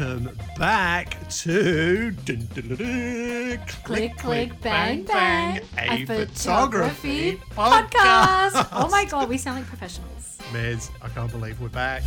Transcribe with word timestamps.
welcome 0.00 0.38
back 0.56 1.28
to 1.28 2.10
dun, 2.10 2.48
dun, 2.54 2.68
dun, 2.68 2.76
dun, 2.76 3.58
Click, 3.84 4.16
click, 4.16 4.60
bang, 4.62 5.02
bang. 5.02 5.60
a 5.76 6.06
photography 6.06 7.38
podcast. 7.50 8.50
podcast. 8.50 8.68
Oh 8.72 8.88
my 8.90 9.04
god, 9.04 9.28
we 9.28 9.36
sound 9.36 9.58
like 9.58 9.66
professionals. 9.66 10.38
Mez, 10.52 10.90
I 11.02 11.08
can't 11.10 11.30
believe 11.30 11.60
we're 11.60 11.68
back. 11.68 12.02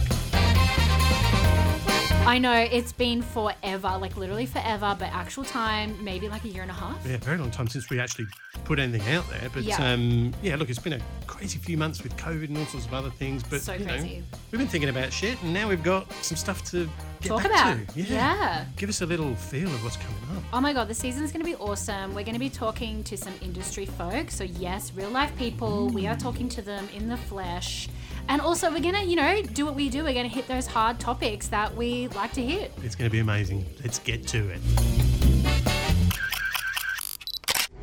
I 2.25 2.37
know 2.37 2.53
it's 2.53 2.93
been 2.93 3.21
forever, 3.21 3.97
like 3.99 4.15
literally 4.15 4.45
forever, 4.45 4.95
but 4.97 5.09
actual 5.11 5.43
time, 5.43 6.01
maybe 6.03 6.29
like 6.29 6.45
a 6.45 6.47
year 6.47 6.61
and 6.61 6.71
a 6.71 6.73
half. 6.73 7.05
Yeah, 7.05 7.17
very 7.17 7.37
long 7.37 7.51
time 7.51 7.67
since 7.67 7.89
we 7.89 7.99
actually 7.99 8.27
put 8.63 8.79
anything 8.79 9.13
out 9.13 9.29
there. 9.29 9.49
But 9.53 9.63
Yeah. 9.63 9.91
um, 9.93 10.33
yeah, 10.41 10.55
look, 10.55 10.69
it's 10.69 10.79
been 10.79 10.93
a 10.93 10.99
crazy 11.27 11.59
few 11.59 11.75
months 11.77 12.01
with 12.01 12.15
COVID 12.15 12.45
and 12.45 12.57
all 12.57 12.65
sorts 12.65 12.85
of 12.85 12.93
other 12.93 13.09
things. 13.09 13.43
But 13.43 13.61
So 13.61 13.73
you 13.73 13.79
know, 13.85 13.93
crazy. 13.97 14.23
we've 14.51 14.59
been 14.59 14.69
thinking 14.69 14.89
about 14.89 15.11
shit, 15.11 15.41
and 15.43 15.53
now 15.53 15.67
we've 15.67 15.83
got 15.83 16.11
some 16.23 16.37
stuff 16.37 16.63
to 16.71 16.89
get 17.19 17.27
Talk 17.27 17.43
back 17.43 17.75
about. 17.77 17.93
to. 17.93 18.01
Yeah. 18.01 18.65
Give 18.77 18.87
us 18.87 19.01
a 19.01 19.05
little 19.05 19.35
feel 19.35 19.67
of 19.67 19.83
what's 19.83 19.97
coming 19.97 20.17
up. 20.37 20.43
Oh 20.53 20.61
my 20.61 20.71
god, 20.71 20.87
the 20.87 20.93
season's 20.95 21.31
going 21.33 21.43
to 21.45 21.49
be 21.51 21.55
awesome. 21.55 22.15
We're 22.15 22.23
going 22.23 22.33
to 22.35 22.39
be 22.39 22.49
talking 22.49 23.03
to 23.03 23.17
some 23.17 23.33
industry 23.41 23.85
folk. 23.85 24.31
So, 24.31 24.45
yes, 24.45 24.93
real 24.95 25.09
life 25.09 25.35
people. 25.37 25.89
We 25.89 26.07
are 26.07 26.15
talking 26.15 26.47
to 26.49 26.61
them 26.61 26.87
in 26.95 27.09
the 27.09 27.17
flesh. 27.17 27.89
And 28.29 28.41
also, 28.41 28.71
we're 28.71 28.79
going 28.79 28.95
to, 28.95 29.03
you 29.03 29.15
know, 29.15 29.41
do 29.41 29.65
what 29.65 29.75
we 29.75 29.89
do. 29.89 30.03
We're 30.03 30.13
going 30.13 30.27
to 30.29 30.33
hit 30.33 30.47
those 30.47 30.65
hard 30.65 30.99
topics 30.99 31.47
that 31.49 31.75
we 31.75 32.07
like 32.09 32.31
to 32.33 32.41
hit. 32.41 32.71
It's 32.81 32.95
going 32.95 33.09
to 33.09 33.11
be 33.11 33.19
amazing. 33.19 33.65
Let's 33.83 33.99
get 33.99 34.25
to 34.29 34.49
it. 34.49 34.61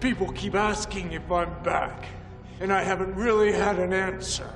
People 0.01 0.33
keep 0.33 0.55
asking 0.55 1.13
if 1.13 1.31
I'm 1.31 1.63
back, 1.63 2.07
and 2.61 2.73
I 2.73 2.83
haven't 2.83 3.15
really 3.15 3.53
had 3.53 3.79
an 3.79 3.93
answer. 3.93 4.51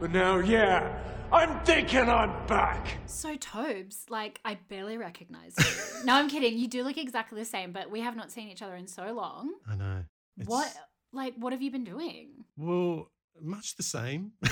But 0.00 0.10
now, 0.10 0.38
yeah, 0.38 0.92
I'm 1.32 1.60
thinking 1.64 2.10
I'm 2.10 2.46
back. 2.46 2.98
So, 3.06 3.36
Tobes, 3.36 4.04
like, 4.10 4.40
I 4.44 4.58
barely 4.68 4.98
recognize 4.98 5.54
you. 5.58 6.04
no, 6.04 6.14
I'm 6.14 6.28
kidding. 6.28 6.58
You 6.58 6.66
do 6.66 6.82
look 6.82 6.98
exactly 6.98 7.38
the 7.38 7.44
same, 7.46 7.70
but 7.72 7.90
we 7.90 8.00
have 8.00 8.16
not 8.16 8.30
seen 8.32 8.48
each 8.48 8.60
other 8.60 8.74
in 8.74 8.88
so 8.88 9.12
long. 9.12 9.52
I 9.70 9.76
know. 9.76 10.04
It's- 10.36 10.48
What, 10.48 10.74
like, 11.12 11.34
what 11.36 11.52
have 11.52 11.62
you 11.62 11.70
been 11.70 11.84
doing? 11.84 12.30
Well, 12.56 13.10
much 13.40 13.76
the 13.76 13.82
same. 13.84 14.32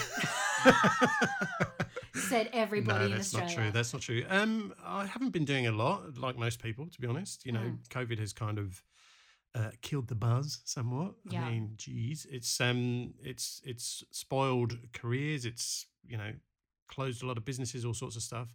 Said 2.15 2.49
everybody 2.53 3.09
no, 3.11 3.17
that's 3.17 3.35
not 3.35 3.49
true. 3.49 3.71
That's 3.73 3.93
not 3.93 4.03
true. 4.03 4.25
Um, 4.29 4.73
I 4.85 5.05
haven't 5.07 5.31
been 5.31 5.45
doing 5.45 5.67
a 5.67 5.73
lot, 5.73 6.17
like 6.17 6.37
most 6.39 6.63
people, 6.63 6.87
to 6.89 7.01
be 7.01 7.07
honest. 7.09 7.45
You 7.45 7.53
know, 7.53 7.61
Mm. 7.61 7.89
COVID 7.89 8.19
has 8.19 8.33
kind 8.33 8.59
of 8.59 8.83
uh, 9.55 9.71
killed 9.83 10.09
the 10.09 10.15
buzz 10.15 10.61
somewhat. 10.65 11.15
Yeah. 11.29 11.45
I 11.45 11.51
mean, 11.51 11.73
geez, 11.77 12.27
it's 12.31 12.61
um, 12.61 13.15
it's 13.23 13.61
it's 13.65 14.05
spoiled 14.11 14.79
careers. 14.93 15.45
It's 15.45 15.87
you 16.07 16.17
know, 16.17 16.33
closed 16.89 17.23
a 17.23 17.27
lot 17.27 17.37
of 17.37 17.45
businesses, 17.45 17.85
all 17.85 17.95
sorts 17.95 18.17
of 18.17 18.23
stuff. 18.23 18.55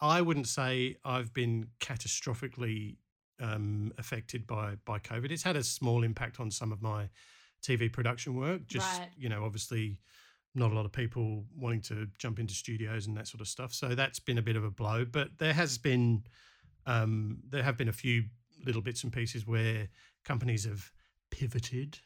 I 0.00 0.20
wouldn't 0.20 0.48
say 0.48 0.96
I've 1.04 1.32
been 1.32 1.68
catastrophically 1.80 2.96
um, 3.40 3.92
affected 3.98 4.46
by 4.46 4.76
by 4.84 4.98
COVID. 4.98 5.30
It's 5.30 5.42
had 5.42 5.56
a 5.56 5.64
small 5.64 6.02
impact 6.04 6.38
on 6.40 6.50
some 6.50 6.70
of 6.72 6.82
my 6.82 7.08
TV 7.62 7.90
production 7.92 8.34
work. 8.36 8.66
Just 8.66 8.98
Right. 8.98 9.08
you 9.16 9.28
know, 9.28 9.44
obviously, 9.44 9.98
not 10.54 10.72
a 10.72 10.74
lot 10.74 10.84
of 10.84 10.92
people 10.92 11.44
wanting 11.56 11.80
to 11.82 12.08
jump 12.18 12.38
into 12.38 12.54
studios 12.54 13.06
and 13.06 13.16
that 13.16 13.28
sort 13.28 13.40
of 13.40 13.48
stuff. 13.48 13.72
So 13.72 13.94
that's 13.94 14.18
been 14.18 14.38
a 14.38 14.42
bit 14.42 14.56
of 14.56 14.64
a 14.64 14.70
blow. 14.70 15.04
But 15.04 15.38
there 15.38 15.52
has 15.52 15.78
been 15.78 16.24
um, 16.86 17.38
there 17.48 17.62
have 17.62 17.76
been 17.76 17.88
a 17.88 17.92
few 17.92 18.24
little 18.64 18.82
bits 18.82 19.04
and 19.04 19.12
pieces 19.12 19.46
where 19.46 19.88
companies 20.24 20.64
have 20.64 20.90
pivoted. 21.30 21.98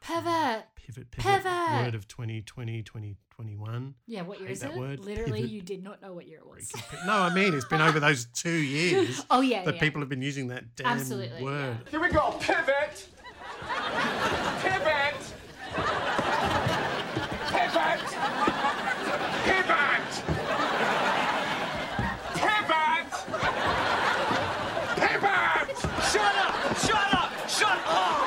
Pivot. 0.00 0.64
Pivot, 0.76 1.10
pivot, 1.10 1.42
Pivot. 1.44 1.84
word 1.84 1.94
of 1.94 2.08
2020, 2.08 2.82
2021. 2.82 3.94
Yeah, 4.06 4.22
what 4.22 4.40
year 4.40 4.48
is 4.48 4.60
that 4.60 4.70
it? 4.72 4.76
word, 4.78 4.98
Literally, 5.00 5.40
pivot. 5.42 5.50
you 5.50 5.60
did 5.62 5.84
not 5.84 6.00
know 6.00 6.14
what 6.14 6.26
year 6.26 6.38
it 6.38 6.46
was. 6.46 6.72
No, 7.06 7.12
I 7.12 7.32
mean, 7.34 7.52
it's 7.54 7.66
been 7.66 7.82
over 7.82 8.00
those 8.00 8.24
two 8.34 8.50
years 8.50 9.22
oh, 9.30 9.42
yeah. 9.42 9.62
that 9.64 9.74
yeah. 9.74 9.80
people 9.80 10.00
have 10.00 10.08
been 10.08 10.22
using 10.22 10.48
that 10.48 10.74
damn 10.74 10.86
Absolutely, 10.86 11.42
word. 11.44 11.76
yeah. 11.84 11.90
Here 11.90 12.00
we 12.00 12.08
go. 12.10 12.30
Pivot. 12.40 13.08
Pivot. 14.62 15.20
Pivot. 17.42 18.00
Pivot. 18.00 18.00
Pivot. 22.34 23.12
Pivot. 24.96 25.78
Shut 26.10 26.36
up. 26.36 26.78
Shut 26.78 27.14
up. 27.14 27.48
Shut 27.48 27.78
up. 27.86 28.26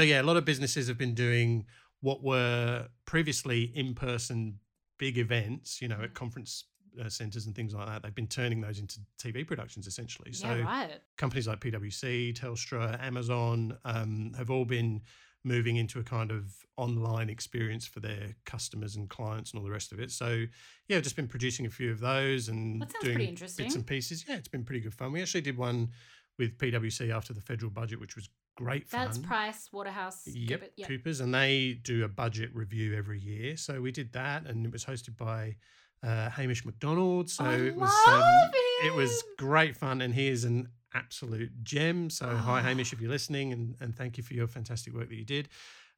So 0.00 0.04
yeah, 0.04 0.22
a 0.22 0.24
lot 0.24 0.38
of 0.38 0.46
businesses 0.46 0.88
have 0.88 0.96
been 0.96 1.14
doing 1.14 1.66
what 2.00 2.22
were 2.24 2.88
previously 3.04 3.64
in-person 3.74 4.58
big 4.98 5.18
events, 5.18 5.82
you 5.82 5.88
know, 5.88 5.98
Mm. 5.98 6.04
at 6.04 6.14
conference 6.14 6.64
uh, 6.98 7.10
centers 7.10 7.44
and 7.44 7.54
things 7.54 7.74
like 7.74 7.86
that. 7.86 8.02
They've 8.02 8.14
been 8.14 8.26
turning 8.26 8.62
those 8.62 8.78
into 8.78 8.98
TV 9.18 9.46
productions 9.46 9.86
essentially. 9.86 10.32
So 10.32 10.54
yeah, 10.54 10.64
right. 10.64 11.02
companies 11.18 11.46
like 11.46 11.60
PwC, 11.60 12.32
Telstra, 12.32 12.98
Amazon 13.02 13.76
um, 13.84 14.32
have 14.38 14.48
all 14.50 14.64
been 14.64 15.02
moving 15.44 15.76
into 15.76 15.98
a 15.98 16.02
kind 16.02 16.30
of 16.30 16.50
online 16.78 17.28
experience 17.28 17.86
for 17.86 18.00
their 18.00 18.34
customers 18.46 18.96
and 18.96 19.10
clients 19.10 19.50
and 19.50 19.58
all 19.58 19.66
the 19.66 19.70
rest 19.70 19.92
of 19.92 20.00
it. 20.00 20.10
So 20.10 20.46
yeah, 20.88 20.96
I've 20.96 21.02
just 21.02 21.16
been 21.16 21.28
producing 21.28 21.66
a 21.66 21.70
few 21.70 21.90
of 21.92 22.00
those 22.00 22.48
and 22.48 22.82
doing 23.02 23.34
bits 23.38 23.58
and 23.58 23.86
pieces. 23.86 24.24
Yeah, 24.26 24.36
it's 24.36 24.48
been 24.48 24.64
pretty 24.64 24.80
good 24.80 24.94
fun. 24.94 25.12
We 25.12 25.20
actually 25.20 25.42
did 25.42 25.58
one 25.58 25.90
with 26.38 26.56
PwC 26.56 27.14
after 27.14 27.34
the 27.34 27.42
federal 27.42 27.70
budget, 27.70 28.00
which 28.00 28.16
was 28.16 28.30
great 28.64 28.88
fun. 28.88 29.06
That's 29.06 29.18
Price 29.18 29.68
Waterhouse. 29.72 30.26
Yep, 30.26 30.60
Cooper- 30.60 30.72
yep. 30.76 30.88
Coopers, 30.88 31.20
and 31.20 31.34
they 31.34 31.78
do 31.82 32.04
a 32.04 32.08
budget 32.08 32.50
review 32.54 32.96
every 32.96 33.18
year. 33.20 33.56
So 33.56 33.80
we 33.80 33.90
did 33.92 34.12
that, 34.12 34.46
and 34.46 34.66
it 34.66 34.72
was 34.72 34.84
hosted 34.84 35.16
by 35.16 35.56
uh, 36.02 36.30
Hamish 36.30 36.64
Macdonald. 36.64 37.30
So 37.30 37.44
I 37.44 37.54
it 37.54 37.76
was 37.76 37.92
um, 38.08 38.50
it 38.84 38.94
was 38.94 39.22
great 39.38 39.76
fun, 39.76 40.00
and 40.02 40.14
he 40.14 40.28
is 40.28 40.44
an 40.44 40.68
absolute 40.94 41.52
gem. 41.62 42.10
So 42.10 42.26
hi 42.36 42.60
Oh. 42.60 42.62
Hamish, 42.62 42.92
if 42.92 43.00
you're 43.00 43.10
listening, 43.10 43.52
and, 43.52 43.76
and 43.80 43.94
thank 43.94 44.16
you 44.18 44.22
for 44.24 44.34
your 44.34 44.46
fantastic 44.48 44.92
work 44.94 45.08
that 45.08 45.16
you 45.16 45.24
did. 45.24 45.48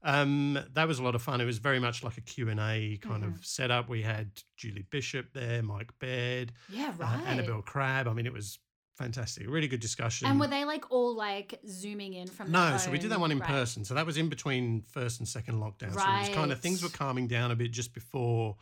Um, 0.04 0.58
that 0.74 0.88
was 0.88 0.98
a 0.98 1.02
lot 1.04 1.14
of 1.14 1.22
fun. 1.22 1.40
It 1.40 1.44
was 1.44 1.58
very 1.58 1.78
much 1.78 2.02
like 2.02 2.18
a 2.18 2.20
Q 2.22 2.48
and 2.48 2.58
A 2.58 2.98
kind 3.00 3.22
Mm-hmm. 3.22 3.34
of 3.36 3.46
setup. 3.46 3.88
We 3.88 4.02
had 4.02 4.30
Julie 4.56 4.84
Bishop 4.90 5.32
there, 5.32 5.62
Mike 5.62 5.92
Baird, 6.00 6.52
Yeah, 6.68 6.88
uh, 7.00 7.04
right. 7.04 7.22
Annabel 7.28 7.62
Crabb. 7.62 8.08
I 8.08 8.12
mean, 8.12 8.26
it 8.26 8.32
was 8.32 8.58
fantastic. 8.94 9.48
Really 9.48 9.68
good 9.68 9.80
discussion. 9.80 10.28
And 10.28 10.38
were 10.38 10.46
they 10.46 10.64
like 10.64 10.90
all 10.90 11.16
like 11.16 11.60
zooming 11.68 12.14
in 12.14 12.28
from? 12.28 12.50
No, 12.50 12.76
so 12.76 12.90
we 12.90 12.98
did 12.98 13.10
that 13.10 13.20
one 13.20 13.32
in 13.32 13.38
right. 13.38 13.48
person. 13.48 13.84
So 13.84 13.94
that 13.94 14.06
was 14.06 14.16
in 14.16 14.28
between 14.28 14.82
first 14.82 15.20
and 15.20 15.28
second 15.28 15.56
lockdown. 15.56 15.94
Right. 15.94 16.04
So 16.04 16.10
it 16.10 16.28
was 16.28 16.36
kind 16.36 16.52
of 16.52 16.60
things 16.60 16.82
were 16.82 16.88
calming 16.88 17.26
down 17.26 17.50
a 17.50 17.56
bit 17.56 17.70
just 17.70 17.94
before, 17.94 18.56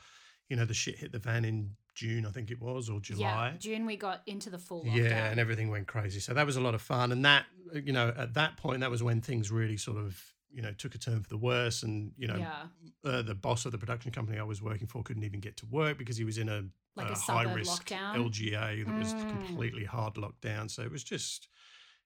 you 0.49 0.57
know, 0.57 0.65
the 0.65 0.75
shit 0.75 0.99
hit 0.99 1.13
the 1.13 1.19
van 1.19 1.45
in 1.45 1.71
June, 1.95 2.25
I 2.25 2.31
think 2.31 2.51
it 2.51 2.61
was, 2.61 2.89
or 2.89 3.01
July. 3.01 3.51
Yeah. 3.51 3.57
June 3.59 3.87
we 3.87 3.97
got 3.97 4.23
into 4.27 4.49
the 4.51 4.59
full 4.59 4.85
Lockdown. 4.85 4.97
Yeah, 4.97 5.31
and 5.31 5.39
everything 5.39 5.71
went 5.71 5.87
crazy. 5.87 6.21
So 6.21 6.35
that 6.35 6.47
was 6.47 6.57
a 6.57 6.61
lot 6.61 6.75
of 6.75 6.81
fun. 6.81 7.13
And 7.13 7.25
that, 7.25 7.45
you 7.75 7.93
know, 7.93 8.13
at 8.17 8.35
that 8.35 8.57
point, 8.57 8.81
that 8.81 8.91
was 8.91 9.03
when 9.03 9.21
things 9.21 9.51
really 9.51 9.77
sort 9.77 9.99
of, 9.99 10.23
you 10.53 10.63
know, 10.63 10.73
took 10.73 10.95
a 10.95 10.99
turn 10.99 11.23
for 11.23 11.29
the 11.29 11.37
worse. 11.37 11.83
And, 11.83 12.13
you 12.17 12.27
know, 12.29 12.39
yeah, 12.39 12.67
uh, 13.05 13.23
the 13.23 13.35
boss 13.35 13.65
of 13.67 13.73
the 13.73 13.79
production 13.79 14.11
company 14.13 14.39
I 14.39 14.43
was 14.43 14.61
working 14.63 14.87
for 14.87 15.03
couldn't 15.03 15.25
even 15.25 15.41
get 15.41 15.57
to 15.59 15.67
work 15.67 15.99
because 15.99 16.17
he 16.17 16.25
was 16.25 16.39
in 16.39 16.49
a, 16.49 16.65
Like 16.97 17.09
a 17.09 17.13
a 17.13 17.17
high 17.17 17.43
risk 17.45 17.87
lockdown? 17.87 18.17
LGA 18.17 18.85
that 18.87 18.97
was 18.97 19.15
Mm. 19.15 19.29
completely 19.29 19.85
hard 19.85 20.17
locked 20.19 20.41
down 20.41 20.69
So 20.69 20.83
it 20.83 20.91
was 20.91 21.05
just 21.05 21.49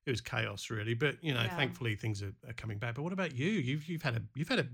it 0.06 0.10
was 0.10 0.21
chaos 0.21 0.71
really. 0.71 0.94
But 0.94 1.16
you 1.22 1.32
know, 1.34 1.43
Yeah. 1.44 1.56
thankfully 1.56 1.97
things 1.97 2.22
are, 2.22 2.34
are 2.47 2.53
coming 2.53 2.78
back. 2.78 2.94
But 2.97 3.03
what 3.03 3.12
about 3.12 3.34
you? 3.34 3.49
You've 3.49 3.88
you've 3.88 4.03
had 4.03 4.16
a 4.16 4.22
you've 4.34 4.49
had 4.49 4.59
a 4.61 4.69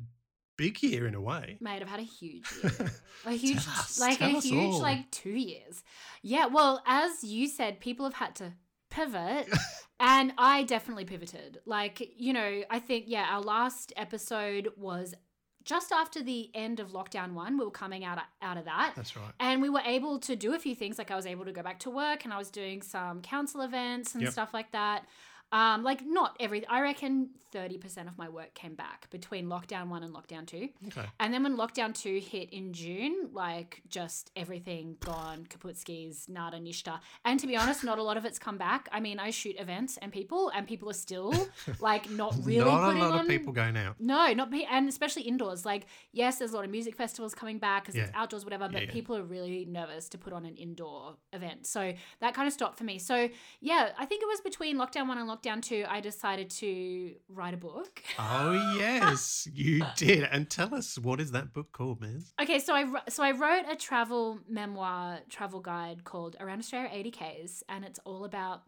big 0.56 0.82
year 0.82 1.06
in 1.06 1.14
a 1.14 1.20
way. 1.20 1.56
mate, 1.60 1.80
I've 1.80 1.88
had 1.88 2.00
a 2.00 2.02
huge 2.02 2.44
year. 2.62 2.90
a 3.24 3.32
huge, 3.32 3.66
us, 3.68 3.98
like 3.98 4.20
a 4.20 4.28
huge, 4.28 4.74
all. 4.74 4.80
like 4.80 5.10
two 5.10 5.30
years. 5.30 5.82
Yeah, 6.22 6.46
well, 6.46 6.82
as 6.86 7.24
you 7.24 7.46
said, 7.48 7.80
people 7.80 8.04
have 8.04 8.14
had 8.14 8.34
to 8.36 8.52
pivot. 8.90 9.48
and 10.00 10.32
I 10.38 10.64
definitely 10.64 11.04
pivoted. 11.04 11.60
Like, 11.66 12.10
you 12.16 12.32
know, 12.32 12.62
I 12.70 12.78
think, 12.80 13.04
yeah, 13.06 13.26
our 13.30 13.40
last 13.42 13.92
episode 13.96 14.68
was 14.76 15.14
just 15.62 15.92
after 15.92 16.22
the 16.22 16.50
end 16.54 16.80
of 16.80 16.88
lockdown 16.92 17.34
one. 17.34 17.58
We 17.58 17.64
were 17.66 17.70
coming 17.70 18.02
out, 18.02 18.18
out 18.40 18.56
of 18.56 18.64
that. 18.64 18.94
That's 18.96 19.14
right. 19.14 19.30
And 19.38 19.60
we 19.60 19.68
were 19.68 19.82
able 19.84 20.18
to 20.20 20.34
do 20.34 20.54
a 20.54 20.58
few 20.58 20.74
things. 20.74 20.96
Like 20.96 21.10
I 21.10 21.16
was 21.16 21.26
able 21.26 21.44
to 21.44 21.52
go 21.52 21.62
back 21.62 21.78
to 21.80 21.90
work 21.90 22.24
and 22.24 22.32
I 22.32 22.38
was 22.38 22.50
doing 22.50 22.80
some 22.80 23.20
council 23.20 23.60
events 23.60 24.14
and 24.14 24.22
Yep. 24.22 24.32
stuff 24.32 24.54
like 24.54 24.72
that. 24.72 25.04
Um, 25.52 25.82
like 25.82 26.02
not 26.06 26.36
every 26.38 26.66
I 26.66 26.80
reckon 26.80 27.30
30% 27.52 28.06
of 28.06 28.16
my 28.16 28.28
work 28.28 28.54
came 28.54 28.74
back 28.76 29.10
between 29.10 29.46
lockdown 29.46 29.88
one 29.88 30.04
and 30.04 30.14
lockdown 30.14 30.46
two. 30.46 30.68
Okay. 30.86 31.04
And 31.18 31.34
then 31.34 31.42
when 31.42 31.56
lockdown 31.56 31.92
two 31.92 32.20
hit 32.20 32.50
in 32.52 32.72
June, 32.72 33.30
like 33.32 33.82
just 33.88 34.30
everything 34.36 34.96
gone, 35.00 35.46
kaput 35.50 35.76
skis, 35.76 36.26
nada 36.28 36.58
nishta. 36.60 37.00
And 37.24 37.40
to 37.40 37.48
be 37.48 37.56
honest, 37.56 37.82
not 37.82 37.98
a 37.98 38.02
lot 38.04 38.16
of 38.16 38.24
it's 38.24 38.38
come 38.38 38.56
back. 38.56 38.88
I 38.92 39.00
mean, 39.00 39.18
I 39.18 39.30
shoot 39.30 39.56
events 39.58 39.96
and 40.00 40.12
people, 40.12 40.52
and 40.54 40.64
people 40.68 40.88
are 40.90 40.92
still 40.94 41.34
like 41.80 42.08
not 42.10 42.36
really 42.44 42.70
Not 42.70 42.94
a 42.94 42.98
lot 42.98 43.12
on 43.14 43.20
of 43.22 43.26
people 43.26 43.52
going 43.52 43.76
out. 43.76 43.96
no, 43.98 44.32
not 44.32 44.52
pe- 44.52 44.66
and 44.70 44.88
especially 44.88 45.22
indoors. 45.22 45.66
Like, 45.66 45.86
yes, 46.12 46.38
there's 46.38 46.52
a 46.52 46.54
lot 46.56 46.64
of 46.64 46.70
music 46.70 46.94
festivals 46.94 47.34
coming 47.34 47.58
back 47.58 47.82
because 47.86 47.96
it's 48.00 48.12
outdoors, 48.14 48.44
whatever. 48.44 48.68
But 48.68 48.82
Yeah, 48.82 48.86
yeah. 48.86 48.92
people 48.92 49.16
are 49.16 49.24
really 49.24 49.64
nervous 49.64 50.08
to 50.10 50.18
put 50.18 50.32
on 50.32 50.44
an 50.46 50.54
indoor 50.54 51.16
event, 51.32 51.66
so 51.66 51.92
that 52.20 52.34
kind 52.34 52.46
of 52.46 52.52
stopped 52.52 52.78
for 52.78 52.84
me. 52.84 53.00
So 53.00 53.28
yeah, 53.60 53.90
I 53.98 54.04
think 54.06 54.22
it 54.22 54.26
was 54.28 54.40
between 54.40 54.76
lockdown 54.76 55.08
one 55.08 55.18
and 55.18 55.28
lockdown 55.28 55.39
lockdown 55.40 55.62
two, 55.62 55.84
I 55.88 56.00
decided 56.00 56.50
to 56.50 57.14
write 57.28 57.54
a 57.54 57.56
book. 57.56 58.02
Oh 58.18 58.76
yes, 58.78 59.48
you 59.52 59.82
did. 59.96 60.24
And 60.24 60.48
tell 60.48 60.74
us 60.74 60.98
what 60.98 61.20
is 61.20 61.32
that 61.32 61.52
book 61.52 61.72
called, 61.72 62.00
Mez? 62.00 62.32
Okay, 62.40 62.58
so 62.58 62.74
I 62.74 62.86
so 63.08 63.22
I 63.22 63.32
wrote 63.32 63.64
a 63.70 63.76
travel 63.76 64.40
memoir, 64.48 65.20
travel 65.28 65.60
guide 65.60 66.04
called 66.04 66.36
Around 66.40 66.60
Australia 66.60 66.90
80Ks, 66.90 67.62
and 67.68 67.84
it's 67.84 68.00
all 68.04 68.24
about 68.24 68.62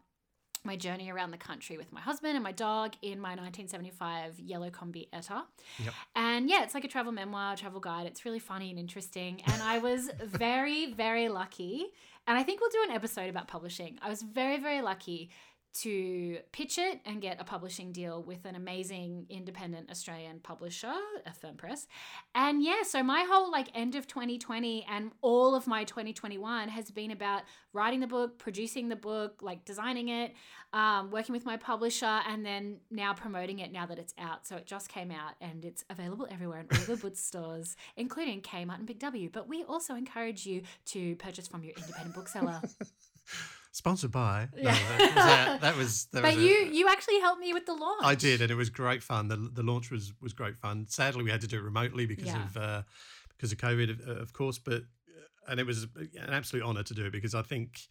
my 0.65 0.77
journey 0.77 1.11
around 1.11 1.31
the 1.31 1.37
country 1.37 1.77
with 1.77 1.91
my 1.91 1.99
husband 1.99 2.35
and 2.35 2.43
my 2.43 2.53
dog 2.53 2.93
in 3.01 3.19
my 3.19 3.31
1975 3.31 4.39
yellow 4.39 4.69
Kombi 4.69 5.07
Etta. 5.11 5.43
Yep. 5.83 5.93
And 6.15 6.49
yeah, 6.49 6.63
it's 6.63 6.73
like 6.73 6.85
a 6.85 6.87
travel 6.87 7.11
memoir, 7.11 7.57
travel 7.57 7.81
guide. 7.81 8.07
It's 8.07 8.23
really 8.23 8.39
funny 8.39 8.69
and 8.69 8.79
interesting. 8.79 9.41
And 9.45 9.61
I 9.61 9.79
was 9.79 10.09
very, 10.23 10.93
very 10.93 11.27
lucky. 11.27 11.87
And 12.27 12.37
I 12.37 12.43
think 12.43 12.61
we'll 12.61 12.69
do 12.69 12.83
an 12.87 12.95
episode 12.95 13.29
about 13.29 13.49
publishing. 13.49 13.99
I 14.01 14.07
was 14.07 14.21
very, 14.21 14.57
very 14.57 14.81
lucky 14.81 15.31
to 15.73 16.37
pitch 16.51 16.77
it 16.77 16.99
and 17.05 17.21
get 17.21 17.41
a 17.41 17.43
publishing 17.43 17.91
deal 17.91 18.21
with 18.21 18.45
an 18.45 18.55
amazing 18.55 19.25
independent 19.29 19.89
Australian 19.89 20.39
publisher, 20.39 20.93
Affirm 21.25 21.55
Press. 21.55 21.87
And 22.35 22.63
yeah, 22.63 22.83
so 22.83 23.01
my 23.01 23.25
whole 23.27 23.51
like 23.51 23.69
end 23.73 23.95
of 23.95 24.07
2020 24.07 24.85
and 24.89 25.11
all 25.21 25.55
of 25.55 25.65
my 25.65 25.83
2021 25.83 26.69
has 26.69 26.91
been 26.91 27.11
about 27.11 27.43
writing 27.73 27.99
the 27.99 28.07
book, 28.07 28.37
producing 28.37 28.89
the 28.89 28.95
book, 28.95 29.39
like 29.41 29.65
designing 29.65 30.09
it, 30.09 30.33
um, 30.73 31.09
working 31.09 31.33
with 31.33 31.45
my 31.45 31.57
publisher, 31.57 32.21
and 32.29 32.45
then 32.45 32.77
now 32.91 33.13
promoting 33.13 33.59
it 33.59 33.71
now 33.71 33.85
that 33.87 33.97
it's 33.97 34.13
out. 34.19 34.45
So 34.45 34.57
it 34.57 34.67
just 34.67 34.89
came 34.89 35.09
out 35.09 35.33
and 35.41 35.65
it's 35.65 35.83
available 35.89 36.27
everywhere 36.29 36.59
in 36.59 36.67
all 36.77 36.85
the 36.85 36.97
bookstores, 37.01 37.75
including 37.97 38.41
Kmart 38.41 38.77
and 38.77 38.85
Big 38.85 38.99
W. 38.99 39.29
But 39.31 39.49
we 39.49 39.63
also 39.63 39.95
encourage 39.95 40.45
you 40.45 40.61
to 40.85 41.15
purchase 41.15 41.47
from 41.47 41.63
your 41.63 41.73
independent 41.77 42.13
bookseller. 42.13 42.61
Sponsored 43.75 44.11
by. 44.11 44.47
No, 44.55 44.61
Yeah. 44.61 44.77
that, 44.97 44.99
was 45.15 45.25
a- 45.25 45.59
that 45.61 45.77
was. 45.77 46.05
That 46.13 46.21
but 46.21 46.35
was 46.35 46.43
a- 46.43 46.47
you 46.47 46.55
you 46.71 46.87
actually 46.89 47.19
helped 47.19 47.41
me 47.41 47.53
with 47.53 47.65
the 47.65 47.73
launch. 47.73 48.01
I 48.03 48.15
did, 48.15 48.39
and 48.41 48.49
it 48.51 48.55
was 48.55 48.69
great 48.69 49.01
fun. 49.03 49.27
the 49.27 49.35
The 49.35 49.63
launch 49.63 49.89
was 49.91 50.13
was 50.21 50.31
great 50.33 50.55
fun. 50.57 50.85
Sadly, 50.87 51.23
we 51.23 51.31
had 51.31 51.41
to 51.41 51.47
do 51.47 51.57
it 51.57 51.63
remotely 51.63 52.05
because 52.05 52.27
Yeah. 52.27 52.45
of 52.45 52.55
uh, 52.57 52.81
because 53.29 53.51
of 53.51 53.57
COVID, 53.57 53.89
of, 53.89 54.17
of 54.21 54.31
course. 54.31 54.59
But 54.59 54.83
uh, 54.83 55.49
and 55.51 55.59
it 55.59 55.65
was 55.65 55.83
an 55.95 56.29
absolute 56.29 56.63
honor 56.63 56.83
to 56.83 56.93
do 56.93 57.05
it 57.05 57.11
because 57.11 57.33
I 57.35 57.41
think 57.41 57.81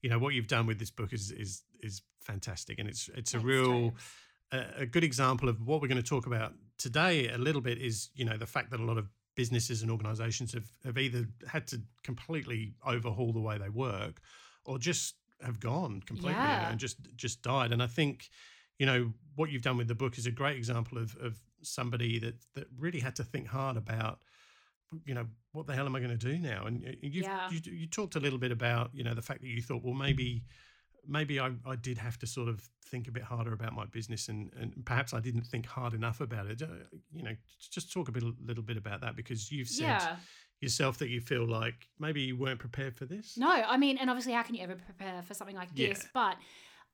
you 0.00 0.08
know 0.10 0.18
what 0.20 0.32
you've 0.34 0.46
done 0.48 0.66
with 0.66 0.78
this 0.78 0.90
book 0.92 1.12
is 1.12 1.30
is 1.32 1.62
is 1.80 2.02
fantastic, 2.20 2.78
and 2.78 2.88
it's 2.88 3.08
it's 3.16 3.34
a 3.34 3.38
Thanks, 3.38 3.44
real 3.52 3.94
a, 4.52 4.64
a 4.82 4.86
good 4.86 5.04
example 5.04 5.48
of 5.48 5.60
what 5.66 5.82
we're 5.82 5.88
going 5.88 6.02
to 6.02 6.08
talk 6.14 6.26
about 6.26 6.52
today. 6.78 7.28
A 7.28 7.38
little 7.38 7.60
bit 7.62 7.78
is 7.78 8.10
you 8.14 8.24
know 8.24 8.36
the 8.38 8.46
fact 8.46 8.70
that 8.70 8.78
a 8.80 8.84
lot 8.84 8.96
of 8.98 9.08
businesses 9.34 9.82
and 9.82 9.90
organizations 9.90 10.52
have, 10.52 10.68
have 10.84 10.98
either 10.98 11.26
had 11.48 11.66
to 11.66 11.80
completely 12.04 12.74
overhaul 12.86 13.32
the 13.32 13.40
way 13.40 13.56
they 13.58 13.70
work 13.70 14.20
or 14.66 14.78
just 14.78 15.14
have 15.42 15.60
gone 15.60 16.00
completely 16.06 16.32
Yeah. 16.40 16.70
and 16.70 16.78
just 16.80 16.96
just 17.16 17.42
died 17.42 17.72
and 17.72 17.82
i 17.82 17.86
think 17.86 18.28
you 18.78 18.86
know 18.86 19.12
what 19.34 19.50
you've 19.50 19.62
done 19.62 19.76
with 19.76 19.88
the 19.88 19.94
book 19.94 20.18
is 20.18 20.26
a 20.26 20.30
great 20.30 20.56
example 20.56 20.98
of 20.98 21.16
of 21.16 21.40
somebody 21.62 22.18
that 22.18 22.34
that 22.54 22.66
really 22.78 23.00
had 23.00 23.14
to 23.16 23.24
think 23.24 23.46
hard 23.46 23.76
about 23.76 24.18
you 25.06 25.14
know 25.14 25.26
what 25.52 25.66
the 25.66 25.74
hell 25.74 25.86
am 25.86 25.94
i 25.96 26.00
going 26.00 26.16
to 26.18 26.26
do 26.32 26.38
now 26.38 26.64
and 26.66 26.82
you 27.02 27.22
Yeah. 27.22 27.48
you 27.50 27.60
you 27.72 27.86
talked 27.86 28.14
a 28.16 28.20
little 28.20 28.38
bit 28.38 28.52
about 28.52 28.90
you 28.92 29.04
know 29.04 29.14
the 29.14 29.22
fact 29.22 29.40
that 29.40 29.48
you 29.48 29.62
thought 29.62 29.82
well 29.82 29.94
maybe 29.94 30.44
maybe 31.06 31.40
I, 31.40 31.50
I 31.66 31.74
did 31.74 31.98
have 31.98 32.16
to 32.20 32.26
sort 32.28 32.48
of 32.48 32.60
think 32.86 33.08
a 33.08 33.10
bit 33.10 33.24
harder 33.24 33.52
about 33.52 33.72
my 33.72 33.86
business 33.86 34.28
and, 34.28 34.52
and 34.60 34.84
perhaps 34.84 35.12
I 35.12 35.18
didn't 35.18 35.42
think 35.46 35.66
hard 35.66 35.94
enough 35.94 36.20
about 36.20 36.46
it. 36.46 36.62
Uh, 36.62 36.66
you 37.12 37.24
know, 37.24 37.34
just 37.58 37.92
talk 37.92 38.08
a 38.08 38.12
bit, 38.12 38.22
a 38.22 38.32
little 38.44 38.62
bit 38.62 38.76
about 38.76 39.00
that 39.00 39.16
because 39.16 39.50
you've 39.50 39.66
said 39.68 39.84
Yeah. 40.00 40.16
Yourself 40.62 40.98
that 40.98 41.08
you 41.08 41.20
feel 41.20 41.46
like 41.46 41.88
maybe 41.98 42.20
you 42.22 42.36
weren't 42.36 42.60
prepared 42.60 42.94
for 42.96 43.04
this. 43.04 43.36
No, 43.36 43.50
I 43.50 43.76
mean, 43.76 43.98
and 43.98 44.08
obviously, 44.08 44.32
how 44.32 44.42
can 44.42 44.54
you 44.54 44.62
ever 44.62 44.76
prepare 44.76 45.22
for 45.22 45.34
something 45.34 45.56
like 45.56 45.70
Yeah. 45.74 45.88
this? 45.88 46.08
But 46.14 46.36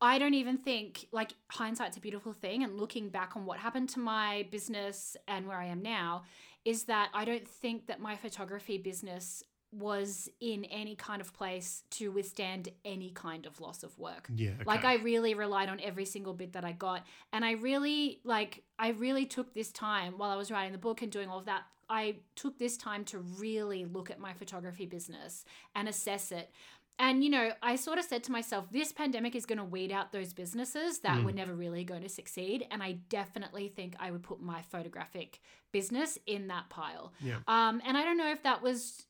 I 0.01 0.19
don't 0.19 0.35
even 0.35 0.59
think, 0.59 1.07
like, 1.13 1.33
hindsight's 1.51 1.97
a 1.97 2.01
beautiful 2.01 2.33
thing. 2.33 2.63
And 2.63 2.79
looking 2.79 3.09
back 3.11 3.37
on 3.37 3.45
what 3.45 3.59
happened 3.59 3.89
to 3.91 3.99
my 3.99 4.47
business 4.51 5.17
and 5.27 5.47
where 5.47 5.59
I 5.59 5.67
am 5.67 5.83
now, 5.83 6.23
is 6.65 6.85
that 6.85 7.11
I 7.15 7.25
don't 7.25 7.49
think 7.49 7.87
that 7.87 8.01
my 8.01 8.17
photography 8.17 8.79
business 8.79 9.43
was 9.71 10.29
in 10.41 10.65
any 10.67 10.95
kind 10.97 11.21
of 11.21 11.33
place 11.35 11.83
to 11.91 12.11
withstand 12.11 12.71
any 12.85 13.11
kind 13.11 13.45
of 13.45 13.61
loss 13.61 13.83
of 13.83 13.97
work. 13.99 14.29
Yeah. 14.35 14.51
Okay. 14.53 14.65
Like 14.65 14.85
I 14.85 14.95
really 14.97 15.35
relied 15.35 15.69
on 15.69 15.79
every 15.81 16.07
single 16.07 16.33
bit 16.33 16.55
that 16.55 16.65
I 16.65 16.73
got. 16.73 17.07
And 17.33 17.45
I 17.45 17.53
really 17.53 18.21
like 18.25 18.63
I 18.79 18.89
really 18.91 19.27
took 19.27 19.53
this 19.53 19.71
time 19.71 20.15
while 20.17 20.31
I 20.31 20.37
was 20.37 20.51
writing 20.51 20.73
the 20.73 20.79
book 20.79 21.03
and 21.03 21.13
doing 21.13 21.29
all 21.29 21.39
of 21.39 21.45
that. 21.47 21.65
I 21.91 22.17
took 22.35 22.59
this 22.59 22.77
time 22.77 23.05
to 23.07 23.19
really 23.19 23.85
look 23.85 24.11
at 24.11 24.19
my 24.19 24.33
photography 24.33 24.87
business 24.87 25.45
and 25.75 25.89
assess 25.89 26.33
it. 26.33 26.51
And 26.99 27.23
you 27.23 27.31
know, 27.31 27.53
I 27.63 27.77
sort 27.77 27.99
of 27.99 28.05
said 28.07 28.25
to 28.25 28.33
myself, 28.33 28.73
this 28.73 28.91
pandemic 28.91 29.37
is 29.37 29.47
going 29.47 29.59
to 29.59 29.65
weed 29.65 29.93
out 29.93 30.13
those 30.13 30.33
businesses 30.33 30.99
that 31.01 31.19
Mm. 31.19 31.25
were 31.25 31.33
never 31.33 31.55
really 31.55 31.85
going 31.85 32.03
to 32.03 32.09
succeed. 32.09 32.67
And 32.71 32.83
I 32.83 32.93
definitely 33.09 33.69
think 33.69 33.95
I 34.01 34.11
would 34.11 34.23
put 34.23 34.41
my 34.41 34.63
photographic 34.63 35.41
business 35.73 36.19
in 36.27 36.49
that 36.49 36.69
pile. 36.71 37.13
Yeah. 37.21 37.37
Um, 37.47 37.81
and 37.87 37.97
I 37.97 38.05
don't 38.05 38.17
know 38.17 38.33
if 38.33 38.43
that 38.43 38.63
was 38.63 39.07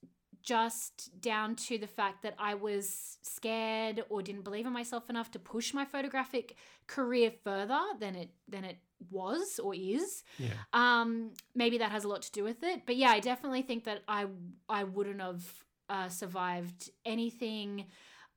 just 0.49 1.11
down 1.21 1.55
to 1.55 1.77
the 1.77 1.87
fact 1.87 2.23
that 2.23 2.35
I 2.39 2.55
was 2.55 3.19
scared 3.21 4.03
or 4.09 4.23
didn't 4.23 4.45
believe 4.45 4.65
in 4.65 4.73
myself 4.73 5.11
enough 5.11 5.31
to 5.33 5.39
push 5.39 5.75
my 5.75 5.85
photographic 5.85 6.56
career 6.87 7.31
further 7.45 7.81
than 8.00 8.17
it 8.17 8.31
than 8.49 8.65
it 8.65 8.79
was 9.11 9.61
or 9.62 9.75
is. 9.75 10.25
Yeah. 10.39 10.55
Um, 10.73 11.33
maybe 11.55 11.77
that 11.79 11.91
has 11.91 12.05
a 12.05 12.09
lot 12.09 12.23
to 12.23 12.33
do 12.33 12.45
with 12.45 12.62
it. 12.62 12.87
But 12.87 12.97
yeah, 12.97 13.11
I 13.11 13.21
definitely 13.21 13.61
think 13.61 13.85
that 13.85 14.05
I 14.09 14.25
I 14.71 14.85
wouldn't 14.85 15.21
have 15.21 15.45
uh, 15.91 16.09
survived 16.09 16.91
anything, 17.05 17.85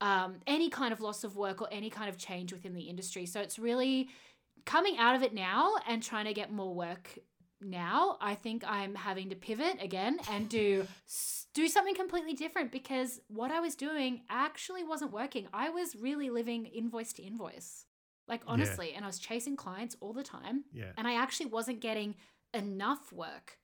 um, 0.02 0.36
any 0.46 0.70
kind 0.70 0.92
of 0.92 1.00
loss 1.00 1.24
of 1.24 1.38
work 1.38 1.62
or 1.62 1.70
any 1.72 1.90
kind 1.90 2.10
of 2.10 2.18
change 2.18 2.52
within 2.52 2.74
the 2.74 2.90
industry. 2.90 3.26
So 3.26 3.40
it's 3.40 3.58
really 3.58 4.10
coming 4.66 4.98
out 4.98 5.16
of 5.16 5.24
it 5.24 5.34
now 5.34 5.76
and 5.88 6.04
trying 6.04 6.26
to 6.26 6.34
get 6.34 6.52
more 6.52 6.74
work 6.74 7.18
now. 7.62 8.18
I 8.22 8.36
think 8.36 8.64
I'm 8.66 8.96
having 8.96 9.30
to 9.30 9.36
pivot 9.36 9.78
again 9.82 10.20
and 10.30 10.50
do 10.50 10.88
do 11.54 11.68
something 11.68 11.96
completely 11.96 12.34
different 12.34 12.72
because 12.72 13.20
what 13.28 13.52
I 13.52 13.60
was 13.60 13.76
doing 13.76 14.22
actually 14.30 14.84
wasn't 14.84 15.12
working. 15.12 15.48
I 15.54 15.70
was 15.70 15.96
really 15.96 16.30
living 16.30 16.66
invoice 16.66 17.14
to 17.14 17.24
invoice. 17.24 17.86
Like 18.28 18.42
Yeah. 18.46 18.52
honestly, 18.54 18.94
and 18.94 19.04
I 19.04 19.08
was 19.08 19.20
chasing 19.20 19.56
clients 19.56 19.96
all 20.00 20.14
the 20.14 20.24
time 20.24 20.64
Yeah. 20.74 20.92
and 20.98 21.08
I 21.08 21.16
actually 21.16 21.48
wasn't 21.48 21.82
getting 21.82 22.16
enough 22.54 23.12
work. 23.12 23.58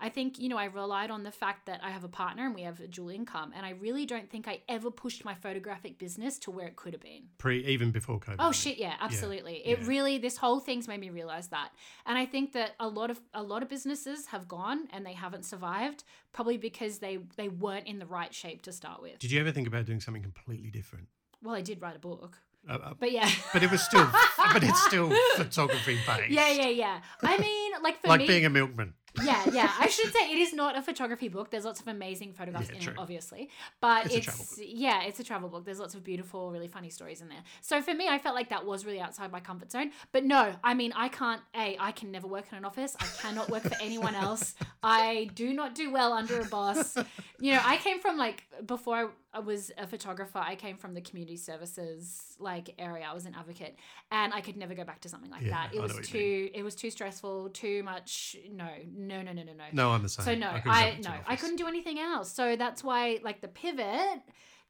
I 0.00 0.08
think, 0.08 0.38
you 0.38 0.48
know, 0.48 0.56
I 0.56 0.66
relied 0.66 1.10
on 1.10 1.24
the 1.24 1.32
fact 1.32 1.66
that 1.66 1.80
I 1.82 1.90
have 1.90 2.04
a 2.04 2.08
partner 2.08 2.46
and 2.46 2.54
we 2.54 2.62
have 2.62 2.78
a 2.78 2.86
dual 2.86 3.08
income. 3.08 3.52
And 3.56 3.66
I 3.66 3.70
really 3.70 4.06
don't 4.06 4.30
think 4.30 4.46
I 4.46 4.62
ever 4.68 4.90
pushed 4.90 5.24
my 5.24 5.34
photographic 5.34 5.98
business 5.98 6.38
to 6.40 6.52
where 6.52 6.68
it 6.68 6.76
could 6.76 6.92
have 6.92 7.02
been. 7.02 7.24
Pre 7.38 7.64
even 7.64 7.90
before 7.90 8.20
COVID. 8.20 8.36
Oh 8.38 8.52
shit, 8.52 8.78
yeah, 8.78 8.94
absolutely. 9.00 9.56
It 9.64 9.80
yeah. 9.80 9.86
really 9.86 10.18
this 10.18 10.36
whole 10.36 10.60
thing's 10.60 10.86
made 10.86 11.00
me 11.00 11.10
realize 11.10 11.48
that. 11.48 11.70
And 12.06 12.16
I 12.16 12.26
think 12.26 12.52
that 12.52 12.74
a 12.78 12.86
lot 12.88 13.10
of 13.10 13.20
a 13.34 13.42
lot 13.42 13.62
of 13.62 13.68
businesses 13.68 14.26
have 14.26 14.46
gone 14.46 14.86
and 14.92 15.04
they 15.04 15.14
haven't 15.14 15.44
survived 15.44 16.04
probably 16.32 16.58
because 16.58 16.98
they 16.98 17.18
they 17.36 17.48
weren't 17.48 17.86
in 17.86 17.98
the 17.98 18.06
right 18.06 18.32
shape 18.32 18.62
to 18.62 18.72
start 18.72 19.02
with. 19.02 19.18
Did 19.18 19.32
you 19.32 19.40
ever 19.40 19.50
think 19.50 19.66
about 19.66 19.86
doing 19.86 20.00
something 20.00 20.22
completely 20.22 20.70
different? 20.70 21.08
Well, 21.42 21.54
I 21.54 21.60
did 21.60 21.80
write 21.82 21.96
a 21.96 22.00
book. 22.00 22.38
Uh, 22.68 22.74
uh, 22.74 22.94
But 22.98 23.12
yeah. 23.12 23.30
but 23.52 23.62
it 23.62 23.70
was 23.70 23.82
still, 23.82 24.08
but 24.52 24.62
it's 24.62 24.82
still 24.84 25.10
photography 25.36 25.98
based. 26.06 26.30
Yeah, 26.30 26.50
yeah, 26.50 26.68
yeah. 26.68 27.00
I 27.22 27.38
mean, 27.38 27.72
like 27.82 28.00
for 28.00 28.08
Like 28.08 28.20
me 28.20 28.26
being 28.26 28.44
a 28.44 28.50
milkman. 28.50 28.94
Yeah, 29.24 29.44
yeah. 29.52 29.72
I 29.78 29.88
should 29.88 30.12
say 30.12 30.30
it 30.32 30.38
is 30.38 30.52
not 30.52 30.76
a 30.76 30.82
photography 30.82 31.28
book. 31.28 31.50
There's 31.50 31.64
lots 31.64 31.80
of 31.80 31.88
amazing 31.88 32.32
photographs 32.32 32.68
Yeah, 32.70 32.76
in 32.76 32.82
true. 32.82 32.92
it, 32.94 32.98
obviously. 32.98 33.50
But 33.80 34.12
It's 34.12 34.26
it's, 34.28 34.60
yeah, 34.60 35.02
it's 35.04 35.20
a 35.20 35.24
travel 35.24 35.48
book. 35.48 35.64
There's 35.64 35.78
lots 35.80 35.94
of 35.94 36.04
beautiful, 36.04 36.50
really 36.50 36.68
funny 36.68 36.90
stories 36.90 37.20
in 37.20 37.28
there. 37.28 37.42
So 37.60 37.80
for 37.82 37.94
me, 37.94 38.08
I 38.08 38.18
felt 38.18 38.34
like 38.34 38.48
that 38.50 38.64
was 38.64 38.84
really 38.84 39.00
outside 39.00 39.30
my 39.32 39.40
comfort 39.40 39.70
zone. 39.72 39.90
But 40.12 40.24
no, 40.24 40.54
I 40.64 40.74
mean, 40.74 40.92
I 40.94 41.08
can't. 41.08 41.40
A, 41.54 41.76
I 41.78 41.92
can 41.92 42.10
never 42.10 42.26
work 42.26 42.46
in 42.52 42.58
an 42.58 42.64
office. 42.64 42.96
I 43.00 43.06
cannot 43.22 43.50
work 43.50 43.62
for 43.62 43.76
anyone 43.80 44.14
else. 44.14 44.54
I 44.82 45.30
do 45.34 45.52
not 45.52 45.74
do 45.74 45.90
well 45.90 46.12
under 46.12 46.40
a 46.40 46.44
boss. 46.44 46.96
You 47.40 47.52
know, 47.54 47.60
I 47.64 47.76
came 47.78 48.00
from 48.00 48.16
like 48.16 48.44
before 48.66 48.96
I, 48.96 49.06
I 49.34 49.40
was 49.40 49.70
a 49.78 49.86
photographer. 49.86 50.38
I 50.38 50.54
came 50.56 50.76
from 50.76 50.94
the 50.94 51.00
community 51.00 51.36
services 51.36 52.36
like 52.38 52.74
area. 52.78 53.06
I 53.08 53.14
was 53.14 53.26
an 53.26 53.34
advocate, 53.38 53.76
and 54.10 54.32
I 54.32 54.40
could 54.40 54.56
never 54.56 54.74
go 54.74 54.84
back 54.84 55.00
to 55.02 55.08
something 55.08 55.30
like 55.30 55.42
Yeah, 55.42 55.50
that. 55.50 55.72
It 55.72 55.76
know 55.76 55.82
was 55.82 55.94
what 55.94 56.12
you 56.12 56.20
mean. 56.20 56.48
too. 56.48 56.50
It 56.54 56.62
was 56.62 56.74
too 56.74 56.90
stressful. 56.90 57.50
Too 57.50 57.82
much. 57.82 58.36
No, 58.50 58.68
no, 59.08 59.22
no, 59.22 59.32
no, 59.32 59.42
no, 59.42 59.52
no. 59.52 59.64
No, 59.72 59.90
I'm 59.90 60.02
the 60.02 60.08
same. 60.08 60.24
So 60.24 60.34
no, 60.34 60.52
couldn't 60.52 60.70
I, 60.70 60.98
no, 61.02 61.14
I 61.26 61.36
couldn't 61.36 61.56
do 61.56 61.66
anything 61.66 61.98
else. 61.98 62.30
So 62.30 62.56
that's 62.56 62.84
why 62.84 63.18
like 63.22 63.40
the 63.40 63.48
pivot 63.48 64.20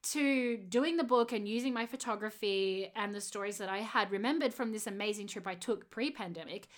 to 0.00 0.56
doing 0.56 0.96
the 0.96 1.04
book 1.04 1.32
and 1.32 1.48
using 1.48 1.74
my 1.74 1.86
photography 1.86 2.90
and 2.94 3.14
the 3.14 3.20
stories 3.20 3.58
that 3.58 3.68
I 3.68 3.78
had 3.78 4.10
remembered 4.10 4.54
from 4.54 4.72
this 4.72 4.86
amazing 4.86 5.26
trip 5.26 5.46
I 5.46 5.54
took 5.54 5.90
pre-pandemic. 5.90 6.68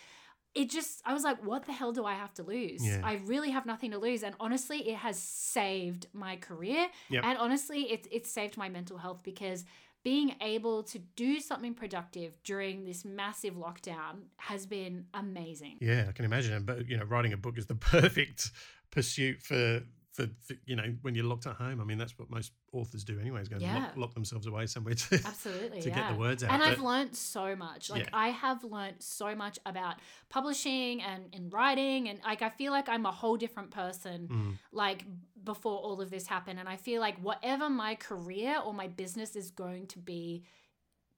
It 0.55 0.71
just 0.71 1.03
I 1.05 1.13
was 1.13 1.23
like, 1.23 1.45
what 1.45 1.67
the 1.67 1.73
hell 1.73 1.93
do 1.93 2.05
I 2.05 2.15
have 2.15 2.35
to 2.35 2.43
lose? 2.43 2.85
Yeah. 2.85 3.03
I 3.05 3.21
really 3.27 3.51
have 3.51 3.67
nothing 3.67 3.93
to 3.93 3.99
lose. 3.99 4.25
And 4.25 4.35
honestly, 4.41 4.89
it 4.89 4.97
has 4.97 5.19
saved 5.19 6.07
my 6.13 6.37
career. 6.37 6.89
Yep. 7.11 7.25
And 7.25 7.39
honestly, 7.39 7.83
it's 7.93 8.09
it's 8.11 8.31
saved 8.31 8.57
my 8.57 8.69
mental 8.69 8.99
health 8.99 9.21
because 9.23 9.65
being 10.03 10.35
able 10.41 10.83
to 10.83 10.99
do 10.99 11.41
something 11.41 11.75
productive 11.75 12.33
during 12.43 12.85
this 12.85 13.05
massive 13.05 13.55
lockdown 13.55 14.23
has 14.37 14.67
been 14.67 15.05
amazing. 15.13 15.77
Yeah, 15.81 16.07
I 16.09 16.13
can 16.13 16.25
imagine. 16.25 16.65
But 16.65 16.89
you 16.89 16.97
know, 16.97 17.05
writing 17.05 17.33
a 17.33 17.37
book 17.37 17.59
is 17.59 17.67
the 17.67 17.75
perfect 17.77 18.51
pursuit 18.91 19.43
for 19.43 19.83
for, 20.27 20.31
for 20.47 20.55
you 20.67 20.77
know 20.77 20.95
when 21.03 21.15
you're 21.15 21.25
locked 21.25 21.47
at 21.47 21.57
home. 21.57 21.81
I 21.81 21.85
mean, 21.85 21.99
that's 21.99 22.19
what 22.19 22.31
most 22.31 22.53
authors 22.73 23.05
do 23.05 23.19
anyway. 23.21 23.41
Is 23.43 23.49
go 23.49 23.55
and 23.57 23.63
Yeah. 23.63 23.79
lock, 23.79 23.97
lock 23.97 24.15
themselves 24.15 24.47
away 24.47 24.67
somewhere 24.67 24.95
to 24.95 25.15
Absolutely. 25.27 25.81
to 25.83 25.89
yeah. 25.89 25.95
get 25.95 26.13
the 26.13 26.19
words 26.19 26.45
out. 26.45 26.53
And 26.53 26.63
I've 26.63 26.81
learned 26.81 27.17
so 27.17 27.57
much. 27.57 27.91
Like 27.91 28.05
Yeah. 28.05 28.11
I 28.13 28.29
have 28.29 28.63
learned 28.65 28.97
so 29.01 29.35
much 29.35 29.59
about 29.67 29.97
publishing 30.29 31.03
and 31.03 31.25
in 31.35 31.51
writing 31.51 32.09
and 32.09 32.21
like 32.25 32.43
I 32.43 32.51
feel 32.51 32.73
like 32.73 32.89
I'm 32.89 33.05
a 33.07 33.11
whole 33.13 33.37
different 33.37 33.71
person 33.71 34.29
Mm. 34.31 34.59
like 34.73 35.05
before 35.43 35.79
all 35.79 36.01
of 36.01 36.11
this 36.11 36.27
happened 36.27 36.59
and 36.61 36.69
I 36.69 36.77
feel 36.77 37.01
like 37.01 37.19
whatever 37.19 37.69
my 37.71 37.95
career 37.95 38.59
or 38.65 38.73
my 38.75 38.89
business 38.89 39.35
is 39.37 39.51
going 39.51 39.87
to 39.89 39.99
be 39.99 40.45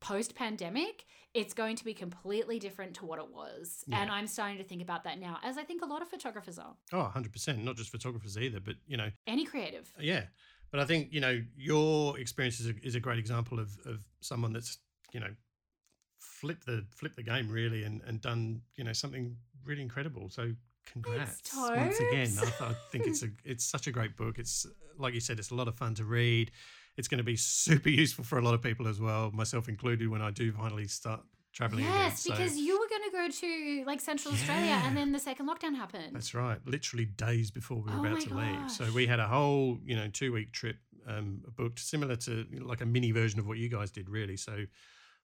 post 0.02 0.34
pandemic, 0.34 1.06
it's 1.32 1.54
going 1.54 1.76
to 1.76 1.84
be 1.84 1.94
completely 1.94 2.58
different 2.58 2.94
to 2.96 3.06
what 3.06 3.18
it 3.18 3.28
was. 3.32 3.84
Yeah. 3.86 4.00
And 4.02 4.10
I'm 4.10 4.26
starting 4.26 4.58
to 4.58 4.64
think 4.64 4.82
about 4.82 5.04
that 5.04 5.18
now 5.18 5.38
as 5.42 5.56
I 5.56 5.62
think 5.62 5.82
a 5.82 5.86
lot 5.86 6.02
of 6.02 6.08
photographers 6.08 6.58
are. 6.58 6.74
oh, 6.92 6.98
100 6.98 7.32
percent. 7.32 7.64
Not 7.64 7.76
just 7.76 7.90
photographers 7.90 8.36
either, 8.36 8.60
but 8.60 8.74
you 8.86 8.96
know, 8.96 9.10
Any 9.26 9.44
creative. 9.46 9.90
yeah. 9.98 10.24
But 10.70 10.80
I 10.80 10.84
think 10.86 11.08
you 11.12 11.20
know 11.20 11.40
your 11.56 12.18
experience 12.18 12.58
is 12.60 12.66
a, 12.68 12.74
is 12.82 12.94
a 12.94 13.00
great 13.00 13.18
example 13.18 13.58
of 13.60 13.78
of 13.86 13.98
someone 14.20 14.52
that's 14.52 14.78
you 15.12 15.20
know 15.20 15.28
flipped 16.18 16.66
the 16.66 16.84
flipped 16.90 17.16
the 17.16 17.22
game 17.22 17.48
really 17.50 17.82
and 17.84 18.00
and 18.06 18.20
done 18.20 18.62
you 18.76 18.84
know 18.84 18.92
something 18.92 19.36
really 19.64 19.82
incredible. 19.82 20.30
So 20.30 20.52
congrats 20.86 21.54
once 21.54 22.00
again. 22.00 22.30
I, 22.40 22.64
I 22.70 22.74
think 22.90 23.06
it's 23.06 23.22
a 23.22 23.28
it's 23.44 23.64
such 23.64 23.86
a 23.86 23.92
great 23.92 24.16
book. 24.16 24.38
It's 24.38 24.66
like 24.98 25.14
you 25.14 25.20
said, 25.20 25.38
it's 25.38 25.50
a 25.50 25.54
lot 25.54 25.68
of 25.68 25.74
fun 25.74 25.94
to 25.96 26.04
read. 26.04 26.50
It's 26.96 27.08
going 27.08 27.18
to 27.18 27.24
be 27.24 27.36
super 27.36 27.88
useful 27.88 28.24
for 28.24 28.38
a 28.38 28.42
lot 28.42 28.54
of 28.54 28.62
people 28.62 28.86
as 28.88 29.00
well, 29.00 29.30
myself 29.32 29.68
included, 29.68 30.08
when 30.08 30.22
I 30.22 30.30
do 30.30 30.52
finally 30.52 30.86
start 30.86 31.22
traveling 31.52 31.84
again. 31.84 31.94
Yes, 31.94 32.22
So 32.22 32.30
because 32.30 32.56
you 32.56 32.78
were 32.78 32.88
going 32.88 33.02
to 33.04 33.10
go 33.10 33.28
to 33.28 33.84
like 33.86 34.00
Central 34.00 34.34
Australia 34.34 34.80
and 34.84 34.96
then 34.96 35.12
the 35.12 35.18
second 35.18 35.48
lockdown 35.48 35.74
happened. 35.74 36.14
That's 36.14 36.34
right. 36.34 36.58
Literally 36.66 37.04
days 37.04 37.50
before 37.50 37.78
we 37.78 37.90
were 37.90 37.98
Oh 37.98 38.06
about 38.06 38.20
to 38.22 38.34
leave. 38.34 38.70
So 38.70 38.86
we 38.94 39.06
had 39.06 39.20
a 39.20 39.26
whole, 39.26 39.78
you 39.84 39.96
know, 39.96 40.08
two 40.08 40.32
week 40.32 40.52
trip 40.52 40.76
um, 41.06 41.42
booked, 41.56 41.78
similar 41.78 42.16
to 42.16 42.46
you 42.50 42.60
know, 42.60 42.66
like 42.66 42.80
a 42.80 42.86
mini 42.86 43.10
version 43.10 43.38
of 43.38 43.46
what 43.46 43.58
you 43.58 43.68
guys 43.68 43.90
did, 43.90 44.08
really. 44.08 44.36
So 44.36 44.64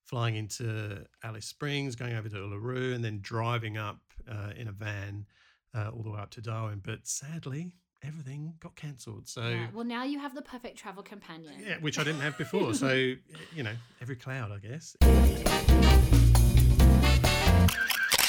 flying 0.04 0.36
into 0.36 1.04
Alice 1.22 1.46
Springs, 1.46 1.94
going 1.96 2.14
over 2.14 2.28
to 2.28 2.36
Uluru, 2.36 2.94
and 2.94 3.04
then 3.04 3.20
driving 3.20 3.76
up 3.76 4.00
uh, 4.30 4.50
in 4.56 4.68
a 4.68 4.72
van 4.72 5.26
uh, 5.74 5.90
all 5.90 6.02
the 6.02 6.10
way 6.10 6.18
up 6.18 6.30
to 6.30 6.40
Darwin. 6.40 6.80
But 6.84 7.06
sadly, 7.06 7.72
everything 8.02 8.54
got 8.60 8.76
cancelled. 8.76 9.28
So. 9.28 9.48
Yeah, 9.48 9.66
Well, 9.72 9.84
now 9.84 10.04
you 10.04 10.18
have 10.18 10.34
the 10.34 10.42
perfect 10.42 10.78
travel 10.78 11.02
companion. 11.02 11.54
Yeah, 11.64 11.76
which 11.80 11.98
I 11.98 12.04
didn't 12.04 12.20
have 12.20 12.38
before. 12.38 12.74
So, 12.74 12.92
you 13.54 13.62
know, 13.62 13.74
every 14.00 14.16
cloud, 14.16 14.52
I 14.52 14.58
guess. 14.58 14.96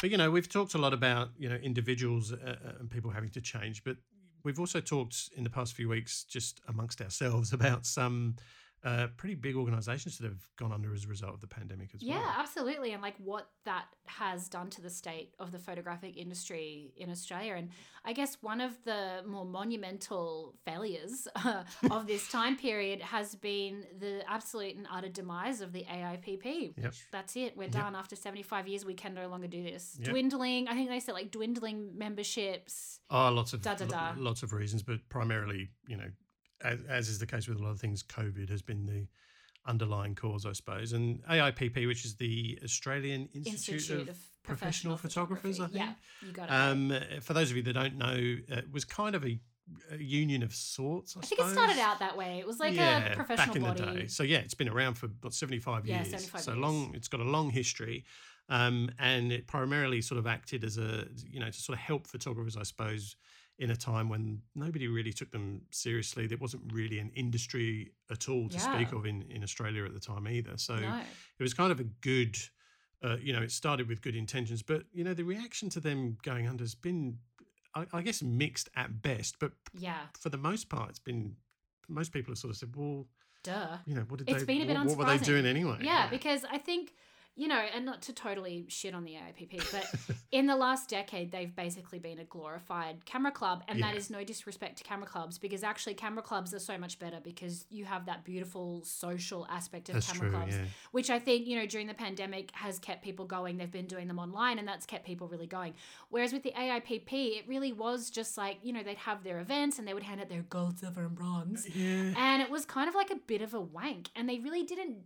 But, 0.01 0.11
you 0.11 0.17
know, 0.17 0.31
we've 0.31 0.47
talked 0.47 0.75
a 0.75 0.77
lot 0.77 0.93
about, 0.93 1.29
you 1.37 1.49
know, 1.49 1.55
individuals 1.55 2.31
uh, 2.31 2.37
uh, 2.43 2.71
and 2.79 2.89
people 2.89 3.11
having 3.11 3.29
to 3.31 3.41
change. 3.41 3.83
But 3.83 3.97
we've 4.43 4.59
also 4.59 4.79
talked 4.79 5.29
in 5.35 5.43
the 5.43 5.49
past 5.49 5.73
few 5.73 5.89
weeks 5.89 6.23
just 6.23 6.61
amongst 6.67 7.01
ourselves 7.01 7.51
about 7.59 7.85
some 7.85 8.35
uh, 8.83 9.07
pretty 9.17 9.35
big 9.35 9.55
organizations 9.55 10.17
that 10.19 10.25
have 10.27 10.47
gone 10.57 10.71
under 10.71 10.93
as 10.93 11.03
a 11.05 11.07
result 11.07 11.33
of 11.33 11.41
the 11.41 11.47
pandemic 11.47 11.89
as 11.93 12.01
Yeah, 12.01 12.15
well. 12.15 12.23
Yeah, 12.23 12.33
absolutely. 12.37 12.93
And 12.93 13.01
like 13.01 13.15
what 13.17 13.49
that 13.65 13.85
has 14.05 14.47
done 14.47 14.69
to 14.71 14.81
the 14.81 14.89
state 14.89 15.33
of 15.39 15.51
the 15.51 15.59
photographic 15.59 16.15
industry 16.17 16.93
in 16.95 17.09
Australia. 17.09 17.55
And 17.57 17.69
I 18.05 18.13
guess 18.13 18.37
one 18.41 18.61
of 18.61 18.71
the 18.85 19.21
more 19.27 19.45
monumental 19.45 20.55
failures 20.65 21.27
uh, 21.35 21.63
of 21.91 22.07
this 22.07 22.27
time 22.31 22.55
period 22.57 23.01
has 23.01 23.35
been 23.35 23.85
the 23.99 24.23
absolute 24.29 24.75
and 24.77 24.87
utter 24.91 25.09
demise 25.09 25.61
of 25.61 25.73
the 25.73 25.83
AIPP. 25.83 26.73
Yep. 26.77 26.93
That's 27.11 27.35
it. 27.35 27.57
We're 27.57 27.63
Yep. 27.63 27.71
done. 27.73 27.95
After 27.95 28.15
75 28.15 28.67
years, 28.67 28.85
we 28.85 28.93
can 28.93 29.13
no 29.13 29.27
longer 29.27 29.47
do 29.47 29.61
this. 29.63 29.97
Yep. 29.99 30.09
Dwindling, 30.09 30.67
I 30.67 30.73
think 30.73 30.89
they 30.89 30.99
said 30.99 31.13
like 31.13 31.31
dwindling 31.31 31.97
memberships. 31.97 32.99
Oh, 33.09 33.29
lots 33.31 33.53
of 33.53 33.61
Da, 33.61 33.75
da, 33.75 33.85
da. 33.85 34.13
lots 34.17 34.43
of 34.43 34.53
reasons, 34.53 34.83
but 34.83 34.99
primarily, 35.09 35.69
you 35.87 35.97
know, 35.97 36.09
as, 36.63 36.79
as 36.87 37.09
is 37.09 37.19
the 37.19 37.25
case 37.25 37.47
with 37.47 37.59
a 37.59 37.63
lot 37.63 37.71
of 37.71 37.79
things, 37.79 38.03
COVID 38.03 38.49
has 38.49 38.61
been 38.61 38.85
the 38.85 39.07
underlying 39.65 40.15
cause, 40.15 40.45
I 40.45 40.53
suppose. 40.53 40.93
And 40.93 41.23
AIPP, 41.25 41.87
which 41.87 42.05
is 42.05 42.15
the 42.15 42.59
Australian 42.63 43.29
Institute, 43.33 43.75
Institute 43.75 44.01
of, 44.03 44.09
of 44.09 44.17
Professional, 44.43 44.97
Photographers, 44.97 45.59
I 45.59 45.67
think. 45.67 45.75
Yeah, 45.77 45.93
you 46.25 46.31
got 46.31 46.49
it. 46.49 46.51
Um, 46.51 46.93
for 47.21 47.33
those 47.33 47.51
of 47.51 47.57
you 47.57 47.63
that 47.63 47.73
don't 47.73 47.97
know, 47.97 48.15
it 48.47 48.71
was 48.71 48.85
kind 48.85 49.15
of 49.15 49.23
a, 49.25 49.39
a 49.91 49.97
union 49.97 50.41
of 50.41 50.53
sorts. 50.55 51.15
I, 51.15 51.19
I 51.19 51.23
think 51.23 51.41
it 51.41 51.49
started 51.51 51.79
out 51.79 51.99
that 51.99 52.17
way. 52.17 52.39
It 52.39 52.47
was 52.47 52.59
like 52.59 52.73
yeah, 52.73 53.11
a 53.11 53.15
professional 53.15 53.47
back 53.47 53.55
in 53.55 53.61
body. 53.61 53.93
the 53.93 53.99
day. 54.01 54.07
So 54.07 54.23
yeah, 54.23 54.39
it's 54.39 54.55
been 54.55 54.69
around 54.69 54.95
for 54.95 55.07
what 55.21 55.33
seventy 55.33 55.59
five 55.59 55.85
Yeah, 55.85 55.97
years. 55.97 56.09
75 56.09 56.41
so 56.41 56.51
years. 56.51 56.61
long. 56.61 56.91
It's 56.95 57.07
got 57.07 57.19
a 57.19 57.25
long 57.25 57.51
history, 57.51 58.05
um, 58.47 58.89
and 58.97 59.31
it 59.31 59.45
primarily 59.45 60.01
sort 60.01 60.17
of 60.17 60.25
acted 60.25 60.63
as 60.63 60.77
a 60.77 61.05
you 61.29 61.39
know 61.39 61.47
to 61.51 61.53
sort 61.59 61.77
of 61.77 61.83
help 61.83 62.07
photographers, 62.07 62.57
I 62.57 62.63
suppose, 62.63 63.15
in 63.59 63.71
a 63.71 63.75
time 63.75 64.07
when 64.09 64.41
nobody 64.55 64.87
really 64.87 65.11
took 65.13 65.31
them 65.31 65.61
seriously. 65.69 66.25
There 66.27 66.37
wasn't 66.37 66.63
really 66.73 66.97
an 66.99 67.11
industry 67.13 67.91
at 68.09 68.27
all 68.29 68.47
to 68.49 68.59
speak 68.59 68.91
of 68.93 69.05
in 69.05 69.21
in 69.23 69.43
Australia 69.43 69.85
at 69.85 69.93
the 69.93 69.99
time 69.99 70.27
either. 70.27 70.57
So 70.57 70.75
no. 70.77 71.01
it 71.39 71.43
was 71.43 71.53
kind 71.53 71.71
of 71.71 71.79
a 71.79 71.85
good. 72.01 72.37
Uh, 73.01 73.15
you 73.21 73.31
know, 73.31 73.41
it 73.41 73.49
started 73.51 73.87
with 73.87 74.01
good 74.01 74.15
intentions, 74.15 74.61
but 74.61 74.83
you 74.91 75.05
know, 75.05 75.13
the 75.13 75.23
reaction 75.23 75.69
to 75.69 75.79
them 75.79 76.17
going 76.21 76.49
under 76.49 76.63
has 76.65 76.75
been, 76.75 77.17
I, 77.73 77.85
I 77.93 78.01
guess, 78.01 78.21
mixed 78.21 78.67
at 78.75 79.01
best. 79.01 79.39
But 79.39 79.53
Yeah. 79.73 80.01
for 80.19 80.27
the 80.29 80.37
most 80.37 80.67
part, 80.67 80.89
it's 80.89 80.99
been 80.99 81.37
most 81.87 82.11
people 82.11 82.31
have 82.31 82.37
sort 82.39 82.51
of 82.51 82.57
said, 82.57 82.75
"Well, 82.75 83.07
Duh. 83.43 83.77
you 83.85 83.95
know, 83.95 84.01
what 84.09 84.17
did 84.19 84.29
It's 84.29 84.39
they? 84.43 84.53
been 84.53 84.63
a 84.63 84.65
bit 84.65 84.77
what, 84.77 84.87
what 84.87 84.97
were 84.97 85.17
they 85.17 85.25
doing 85.25 85.45
anyway?" 85.45 85.77
Yeah, 85.81 86.09
because 86.09 86.43
I 86.51 86.57
think, 86.57 86.93
you 87.39 87.47
know, 87.47 87.55
and 87.73 87.85
not 87.85 88.01
to 88.03 88.13
totally 88.13 88.65
shit 88.67 88.93
on 88.93 89.05
the 89.05 89.13
AIPP, 89.13 89.61
but 89.71 90.17
in 90.31 90.45
the 90.45 90.55
last 90.55 90.89
decade, 90.89 91.31
they've 91.31 91.55
basically 91.55 91.97
been 91.99 92.19
a 92.19 92.25
glorified 92.25 93.05
camera 93.05 93.31
club. 93.31 93.63
And 93.67 93.81
that 93.81 93.93
Yeah. 93.93 93.99
is 93.99 94.09
no 94.09 94.23
disrespect 94.23 94.77
to 94.79 94.83
camera 94.83 95.07
clubs 95.07 95.37
because 95.37 95.63
actually, 95.63 95.93
camera 95.93 96.21
clubs 96.21 96.53
are 96.53 96.59
so 96.59 96.77
much 96.77 96.99
better 96.99 97.19
because 97.23 97.65
you 97.69 97.85
have 97.85 98.05
that 98.07 98.25
beautiful 98.25 98.83
social 98.83 99.47
aspect 99.49 99.87
of 99.89 99.95
that's 99.95 100.11
camera 100.11 100.29
true. 100.29 100.37
clubs. 100.37 100.55
Yeah, 100.57 100.65
which 100.91 101.09
I 101.09 101.19
think, 101.19 101.47
you 101.47 101.57
know, 101.57 101.65
during 101.65 101.87
the 101.87 101.93
pandemic 101.93 102.51
has 102.51 102.77
kept 102.79 103.03
people 103.03 103.25
going. 103.25 103.57
They've 103.57 103.71
been 103.71 103.87
doing 103.87 104.07
them 104.09 104.19
online 104.19 104.59
and 104.59 104.67
that's 104.67 104.85
kept 104.85 105.05
people 105.05 105.27
really 105.29 105.47
going. 105.47 105.75
Whereas 106.09 106.33
with 106.33 106.43
the 106.43 106.51
AIPP, 106.51 107.37
it 107.37 107.47
really 107.47 107.71
was 107.71 108.09
just 108.09 108.37
like, 108.37 108.57
you 108.63 108.73
know, 108.73 108.83
they'd 108.83 108.97
have 108.97 109.23
their 109.23 109.39
events 109.39 109.79
and 109.79 109.87
they 109.87 109.93
would 109.93 110.03
hand 110.03 110.19
out 110.19 110.27
their 110.29 110.41
gold, 110.43 110.77
silver, 110.79 111.05
and 111.05 111.15
bronze. 111.15 111.67
yeah. 111.73 112.13
And 112.17 112.41
it 112.41 112.49
was 112.49 112.65
kind 112.65 112.89
of 112.89 112.95
like 112.95 113.11
a 113.11 113.15
bit 113.15 113.41
of 113.41 113.53
a 113.53 113.61
wank. 113.61 114.09
And 114.15 114.27
they 114.27 114.39
really 114.39 114.63
didn't 114.63 114.97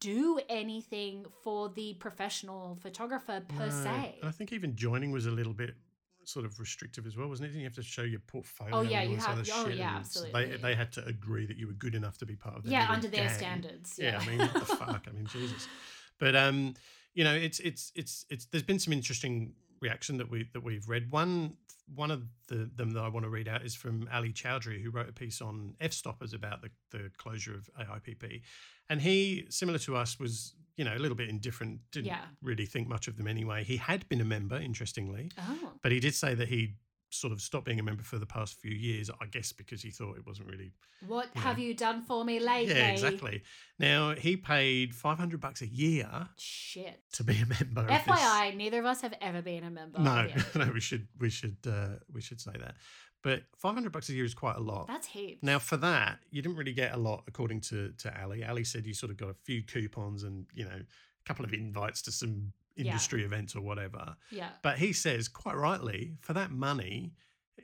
do 0.00 0.38
anything 0.48 1.24
for 1.42 1.68
the 1.70 1.94
professional 1.94 2.76
photographer 2.82 3.42
per 3.48 3.66
No. 3.66 3.70
se. 3.84 4.18
And 4.20 4.28
I 4.28 4.32
think 4.32 4.52
even 4.52 4.76
joining 4.76 5.10
was 5.12 5.26
a 5.26 5.30
little 5.30 5.54
bit 5.54 5.74
sort 6.24 6.46
of 6.46 6.58
restrictive 6.58 7.06
as 7.06 7.16
well, 7.16 7.28
wasn't 7.28 7.46
it? 7.46 7.48
Didn't 7.48 7.60
you 7.60 7.66
have 7.66 7.74
to 7.74 7.82
show 7.82 8.02
your 8.02 8.20
portfolio? 8.20 8.76
Oh, 8.76 8.80
yeah, 8.82 9.02
you 9.02 9.16
have- 9.16 9.46
oh, 9.52 9.68
yeah, 9.68 9.96
absolutely. 9.96 10.46
They 10.52 10.56
they 10.56 10.74
had 10.74 10.90
to 10.92 11.04
agree 11.04 11.46
that 11.46 11.56
you 11.56 11.66
were 11.66 11.74
good 11.74 11.94
enough 11.94 12.16
to 12.18 12.26
be 12.26 12.34
part 12.36 12.56
of. 12.56 12.62
Their 12.64 12.72
Yeah, 12.72 12.90
under 12.90 13.08
their 13.08 13.28
gang. 13.28 13.36
standards. 13.38 13.98
Yeah, 13.98 14.12
Yeah. 14.12 14.18
I 14.20 14.26
mean, 14.28 14.38
what 14.38 14.54
the 14.54 14.60
fuck? 14.76 15.06
I 15.08 15.12
mean, 15.12 15.26
Jesus. 15.26 15.68
But 16.18 16.34
um, 16.36 16.74
you 17.14 17.24
know, 17.24 17.34
it's 17.34 17.60
it's 17.60 17.92
it's 17.94 18.24
it's. 18.30 18.46
There's 18.46 18.62
been 18.62 18.78
some 18.78 18.92
interesting 18.92 19.54
reaction 19.80 20.16
that 20.18 20.30
we 20.30 20.48
that 20.54 20.62
we've 20.62 20.88
read. 20.88 21.10
One 21.12 21.56
one 21.92 22.10
of 22.10 22.22
the 22.48 22.70
them 22.74 22.90
that 22.92 23.02
I 23.02 23.08
want 23.08 23.24
to 23.24 23.30
read 23.30 23.48
out 23.48 23.64
is 23.64 23.74
from 23.74 24.08
Ali 24.12 24.32
Chowdhury, 24.32 24.82
who 24.82 24.90
wrote 24.90 25.08
a 25.08 25.12
piece 25.12 25.40
on 25.40 25.74
Fstoppers 25.80 26.34
about 26.34 26.62
the 26.62 26.70
the 26.90 27.10
closure 27.18 27.54
of 27.54 27.68
AIPP, 27.80 28.42
and 28.88 29.00
he, 29.00 29.46
similar 29.50 29.78
to 29.80 29.96
us, 29.96 30.18
was 30.18 30.54
you 30.76 30.84
know 30.84 30.94
a 30.94 30.98
little 30.98 31.16
bit 31.16 31.28
indifferent. 31.28 31.80
Didn't 31.92 32.06
Yeah. 32.06 32.24
really 32.42 32.66
think 32.66 32.88
much 32.88 33.06
of 33.08 33.16
them 33.16 33.26
anyway. 33.28 33.64
He 33.64 33.76
had 33.76 34.08
been 34.08 34.20
a 34.20 34.24
member, 34.24 34.56
interestingly, 34.56 35.30
oh. 35.38 35.72
but 35.82 35.92
he 35.92 36.00
did 36.00 36.14
say 36.14 36.34
that 36.34 36.48
he 36.48 36.74
sort 37.20 37.32
of 37.32 37.40
stopped 37.40 37.64
being 37.66 37.80
a 37.80 37.82
member 37.82 38.02
for 38.02 38.18
the 38.18 38.26
past 38.26 38.60
few 38.60 38.72
years. 38.72 39.10
I 39.20 39.26
guess 39.26 39.52
because 39.52 39.82
he 39.82 39.90
thought 39.90 40.16
it 40.16 40.26
wasn't 40.26 40.48
really 40.48 40.72
What 41.06 41.28
you 41.34 41.40
have 41.40 41.56
know. 41.58 41.64
you 41.64 41.74
done 41.74 42.02
for 42.02 42.24
me 42.24 42.40
lately? 42.40 42.74
yeah 42.74 42.90
exactly. 42.90 43.42
Now 43.78 44.14
he 44.14 44.36
paid 44.36 44.94
five 44.94 45.18
hundred 45.18 45.40
bucks 45.40 45.62
a 45.62 45.66
year 45.66 46.28
Shit. 46.36 47.00
to 47.14 47.24
be 47.24 47.34
a 47.40 47.46
member. 47.46 47.82
of 47.82 47.88
FYI, 48.02 48.56
neither 48.56 48.78
of 48.80 48.86
us 48.86 49.00
have 49.02 49.14
ever 49.20 49.42
been 49.42 49.64
a 49.64 49.70
member. 49.70 49.98
No, 50.00 50.28
no, 50.54 50.70
we 50.72 50.80
should 50.80 51.06
we 51.18 51.30
should 51.30 51.56
uh, 51.66 51.96
we 52.12 52.20
should 52.20 52.40
say 52.40 52.52
that. 52.58 52.74
But 53.22 53.44
five 53.56 53.72
hundred 53.74 53.92
bucks 53.92 54.10
a 54.10 54.12
year 54.12 54.24
is 54.26 54.34
quite 54.34 54.56
a 54.56 54.60
lot. 54.60 54.86
That's 54.86 55.06
heaps. 55.06 55.42
now 55.42 55.58
for 55.58 55.78
that, 55.78 56.18
you 56.30 56.42
didn't 56.42 56.58
really 56.58 56.74
get 56.74 56.92
a 56.94 56.98
lot, 56.98 57.24
according 57.26 57.60
to 57.62 57.92
to 57.98 58.22
Ali. 58.22 58.44
Ali 58.44 58.64
said 58.64 58.84
you 58.86 58.92
sort 58.92 59.10
of 59.10 59.16
got 59.16 59.30
a 59.30 59.34
few 59.44 59.62
coupons 59.62 60.24
and 60.24 60.46
you 60.52 60.64
know 60.64 60.76
a 60.80 61.24
couple 61.26 61.44
of 61.44 61.54
invites 61.54 62.02
to 62.02 62.12
some 62.12 62.52
Yeah. 62.76 62.86
industry 62.86 63.24
events 63.24 63.54
or 63.54 63.60
whatever. 63.60 64.16
yeah. 64.30 64.50
But 64.62 64.78
he 64.78 64.92
says 64.92 65.28
quite 65.28 65.56
rightly, 65.56 66.16
for 66.20 66.32
that 66.32 66.50
money, 66.50 67.12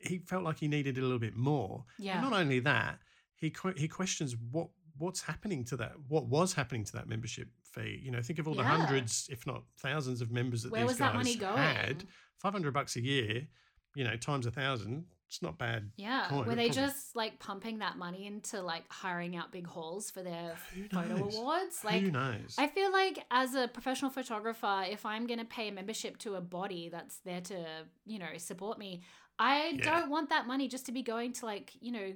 he 0.02 0.18
felt 0.18 0.44
like 0.44 0.58
he 0.58 0.68
needed 0.68 0.98
a 0.98 1.02
little 1.02 1.18
bit 1.18 1.36
more. 1.36 1.84
Yeah. 1.98 2.20
And 2.20 2.30
not 2.30 2.38
only 2.40 2.60
that, 2.60 2.98
he 3.36 3.52
he 3.76 3.88
questions 3.88 4.36
what 4.50 4.68
what's 4.98 5.22
happening 5.22 5.64
to 5.64 5.76
that. 5.78 5.92
What 6.08 6.26
was 6.26 6.52
happening 6.52 6.84
to 6.84 6.92
that 6.92 7.08
membership 7.08 7.48
fee? 7.64 8.00
You 8.04 8.10
know, 8.10 8.20
think 8.22 8.38
of 8.38 8.46
all 8.46 8.54
the 8.54 8.62
Yeah. 8.62 8.76
hundreds, 8.76 9.28
if 9.30 9.46
not 9.46 9.64
thousands, 9.78 10.20
of 10.20 10.30
members 10.30 10.62
that 10.62 10.72
Where 10.72 10.86
these 10.86 10.98
guys 10.98 11.56
had. 11.56 12.04
Five 12.38 12.52
hundred 12.52 12.72
bucks 12.74 12.96
a 12.96 13.00
year, 13.02 13.48
you 13.94 14.04
know, 14.04 14.16
times 14.16 14.46
a 14.46 14.50
thousand. 14.50 15.06
It's 15.30 15.42
not 15.42 15.58
bad. 15.58 15.92
Yeah. 15.96 16.26
coin. 16.28 16.38
Were 16.46 16.56
they 16.56 16.66
probably- 16.68 16.70
just 16.70 17.14
like 17.14 17.38
pumping 17.38 17.78
that 17.78 17.96
money 17.96 18.26
into 18.26 18.60
like 18.62 18.82
hiring 18.90 19.36
out 19.36 19.52
big 19.52 19.66
halls 19.66 20.10
for 20.10 20.22
their 20.24 20.56
photo 20.90 21.16
awards? 21.24 21.84
Like 21.84 22.02
Who 22.02 22.10
knows? 22.10 22.56
I 22.58 22.66
feel 22.66 22.90
like 22.92 23.24
as 23.30 23.54
a 23.54 23.68
professional 23.68 24.10
photographer, 24.10 24.84
if 24.90 25.06
I'm 25.06 25.28
going 25.28 25.38
to 25.38 25.44
pay 25.44 25.68
a 25.68 25.72
membership 25.72 26.18
to 26.18 26.34
a 26.34 26.40
body 26.40 26.88
that's 26.90 27.18
there 27.18 27.40
to, 27.42 27.64
you 28.04 28.18
know, 28.18 28.36
support 28.38 28.76
me, 28.78 29.02
I 29.38 29.68
Yeah. 29.78 29.84
don't 30.00 30.10
want 30.10 30.30
that 30.30 30.48
money 30.48 30.66
just 30.66 30.86
to 30.86 30.92
be 30.92 31.02
going 31.02 31.32
to 31.34 31.46
like, 31.46 31.72
you 31.80 31.92
know, 31.92 32.12